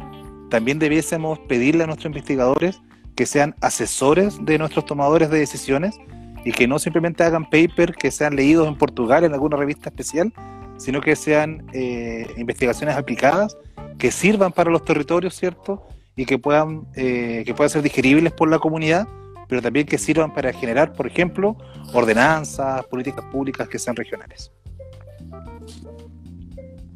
también 0.50 0.78
debiésemos 0.78 1.38
pedirle 1.40 1.84
a 1.84 1.86
nuestros 1.86 2.06
investigadores 2.06 2.80
que 3.14 3.24
sean 3.24 3.54
asesores 3.60 4.44
de 4.44 4.58
nuestros 4.58 4.84
tomadores 4.84 5.30
de 5.30 5.38
decisiones 5.38 5.98
y 6.44 6.52
que 6.52 6.66
no 6.66 6.78
simplemente 6.78 7.22
hagan 7.22 7.44
papers 7.44 7.96
que 7.98 8.10
sean 8.10 8.36
leídos 8.36 8.68
en 8.68 8.76
Portugal 8.76 9.24
en 9.24 9.32
alguna 9.32 9.56
revista 9.56 9.88
especial, 9.88 10.32
sino 10.76 11.00
que 11.00 11.16
sean 11.16 11.66
eh, 11.72 12.26
investigaciones 12.36 12.96
aplicadas 12.96 13.56
que 13.98 14.10
sirvan 14.10 14.52
para 14.52 14.70
los 14.70 14.84
territorios, 14.84 15.34
¿cierto? 15.34 15.86
Y 16.16 16.24
que 16.24 16.38
puedan, 16.38 16.86
eh, 16.94 17.42
que 17.44 17.54
puedan 17.54 17.70
ser 17.70 17.82
digeribles 17.82 18.32
por 18.32 18.50
la 18.50 18.58
comunidad, 18.58 19.06
pero 19.48 19.60
también 19.60 19.86
que 19.86 19.98
sirvan 19.98 20.32
para 20.32 20.52
generar, 20.52 20.94
por 20.94 21.06
ejemplo, 21.06 21.56
ordenanzas, 21.92 22.84
políticas 22.86 23.24
públicas 23.26 23.68
que 23.68 23.78
sean 23.78 23.96
regionales. 23.96 24.50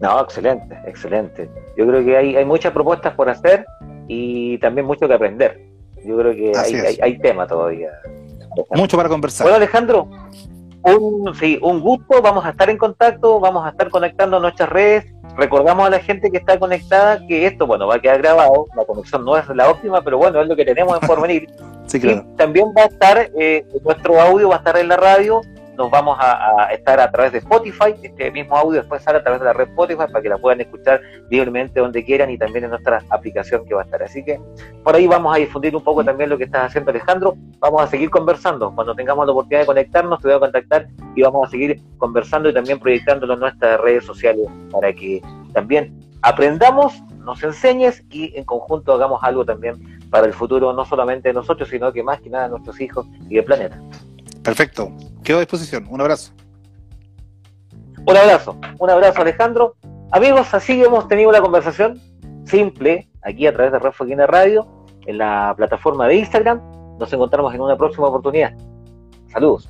No, 0.00 0.20
excelente, 0.20 0.76
excelente. 0.86 1.48
Yo 1.76 1.86
creo 1.86 2.04
que 2.04 2.16
hay, 2.16 2.36
hay 2.36 2.44
muchas 2.44 2.72
propuestas 2.72 3.14
por 3.14 3.28
hacer 3.28 3.64
y 4.08 4.58
también 4.58 4.86
mucho 4.86 5.06
que 5.06 5.14
aprender. 5.14 5.60
Yo 6.04 6.18
creo 6.18 6.34
que 6.34 6.52
hay, 6.56 6.98
hay, 7.00 7.18
tema 7.18 7.46
todavía. 7.46 7.90
Mucho 8.70 8.96
para 8.96 9.08
conversar. 9.08 9.44
Bueno, 9.44 9.56
Alejandro, 9.56 10.08
un, 10.82 11.34
sí, 11.34 11.58
un 11.62 11.80
gusto. 11.80 12.20
Vamos 12.20 12.44
a 12.44 12.50
estar 12.50 12.68
en 12.68 12.76
contacto, 12.76 13.40
vamos 13.40 13.64
a 13.64 13.70
estar 13.70 13.88
conectando 13.88 14.38
nuestras 14.38 14.68
redes. 14.68 15.06
Recordamos 15.36 15.86
a 15.86 15.90
la 15.90 15.98
gente 15.98 16.30
que 16.30 16.36
está 16.38 16.58
conectada 16.58 17.26
que 17.26 17.46
esto, 17.46 17.66
bueno, 17.66 17.86
va 17.86 17.96
a 17.96 17.98
quedar 17.98 18.18
grabado. 18.20 18.66
La 18.76 18.84
conexión 18.84 19.24
no 19.24 19.36
es 19.36 19.48
la 19.48 19.70
óptima, 19.70 20.02
pero 20.02 20.18
bueno, 20.18 20.40
es 20.42 20.48
lo 20.48 20.54
que 20.54 20.64
tenemos 20.64 21.00
en 21.00 21.08
porvenir. 21.08 21.48
sí, 21.86 21.98
claro. 21.98 22.24
también 22.36 22.66
va 22.76 22.82
a 22.82 22.86
estar, 22.86 23.30
eh, 23.38 23.66
nuestro 23.82 24.20
audio 24.20 24.50
va 24.50 24.56
a 24.56 24.58
estar 24.58 24.76
en 24.76 24.88
la 24.88 24.96
radio 24.96 25.40
nos 25.76 25.90
vamos 25.90 26.16
a, 26.20 26.68
estar 26.72 27.00
a 27.00 27.10
través 27.10 27.32
de 27.32 27.38
Spotify, 27.38 27.94
este 28.02 28.30
mismo 28.30 28.56
audio 28.56 28.80
después 28.80 29.02
sale 29.02 29.18
a 29.18 29.22
través 29.22 29.40
de 29.40 29.46
la 29.46 29.52
red 29.52 29.68
Spotify 29.68 30.04
para 30.10 30.22
que 30.22 30.28
la 30.28 30.38
puedan 30.38 30.60
escuchar 30.60 31.00
libremente 31.30 31.80
donde 31.80 32.04
quieran 32.04 32.30
y 32.30 32.38
también 32.38 32.64
en 32.64 32.70
nuestra 32.70 33.02
aplicación 33.10 33.64
que 33.66 33.74
va 33.74 33.82
a 33.82 33.84
estar. 33.84 34.02
Así 34.02 34.24
que 34.24 34.40
por 34.82 34.94
ahí 34.94 35.06
vamos 35.06 35.34
a 35.34 35.38
difundir 35.38 35.74
un 35.74 35.82
poco 35.82 36.04
también 36.04 36.30
lo 36.30 36.38
que 36.38 36.44
estás 36.44 36.66
haciendo 36.66 36.90
Alejandro. 36.90 37.34
Vamos 37.58 37.82
a 37.82 37.86
seguir 37.86 38.10
conversando. 38.10 38.74
Cuando 38.74 38.94
tengamos 38.94 39.26
la 39.26 39.32
oportunidad 39.32 39.60
de 39.60 39.66
conectarnos, 39.66 40.20
te 40.20 40.28
voy 40.28 40.36
a 40.36 40.40
contactar 40.40 40.88
y 41.14 41.22
vamos 41.22 41.48
a 41.48 41.50
seguir 41.50 41.80
conversando 41.98 42.48
y 42.48 42.54
también 42.54 42.78
proyectándolo 42.78 43.34
en 43.34 43.40
nuestras 43.40 43.80
redes 43.80 44.04
sociales 44.04 44.46
para 44.70 44.92
que 44.92 45.22
también 45.52 45.98
aprendamos, 46.22 47.02
nos 47.18 47.42
enseñes 47.42 48.02
y 48.10 48.36
en 48.36 48.44
conjunto 48.44 48.92
hagamos 48.92 49.22
algo 49.22 49.44
también 49.44 50.00
para 50.10 50.26
el 50.26 50.32
futuro, 50.32 50.72
no 50.72 50.84
solamente 50.84 51.28
de 51.28 51.34
nosotros, 51.34 51.68
sino 51.68 51.92
que 51.92 52.02
más 52.02 52.20
que 52.20 52.30
nada 52.30 52.44
de 52.44 52.50
nuestros 52.50 52.80
hijos 52.80 53.06
y 53.28 53.34
del 53.34 53.44
planeta. 53.44 53.78
Perfecto. 54.44 54.92
Quedo 55.24 55.38
a 55.38 55.40
disposición. 55.40 55.86
Un 55.88 56.00
abrazo. 56.02 56.32
Un 58.06 58.16
abrazo. 58.16 58.58
Un 58.78 58.90
abrazo, 58.90 59.22
Alejandro. 59.22 59.74
Amigos, 60.12 60.52
así 60.52 60.84
hemos 60.84 61.08
tenido 61.08 61.32
la 61.32 61.40
conversación 61.40 62.00
simple 62.44 63.08
aquí 63.22 63.46
a 63.46 63.52
través 63.54 63.72
de 63.72 63.78
Rafa 63.78 64.04
Radio, 64.26 64.66
en 65.06 65.18
la 65.18 65.54
plataforma 65.56 66.06
de 66.06 66.16
Instagram. 66.16 66.60
Nos 66.98 67.12
encontramos 67.12 67.54
en 67.54 67.62
una 67.62 67.76
próxima 67.76 68.06
oportunidad. 68.06 68.52
Saludos. 69.32 69.68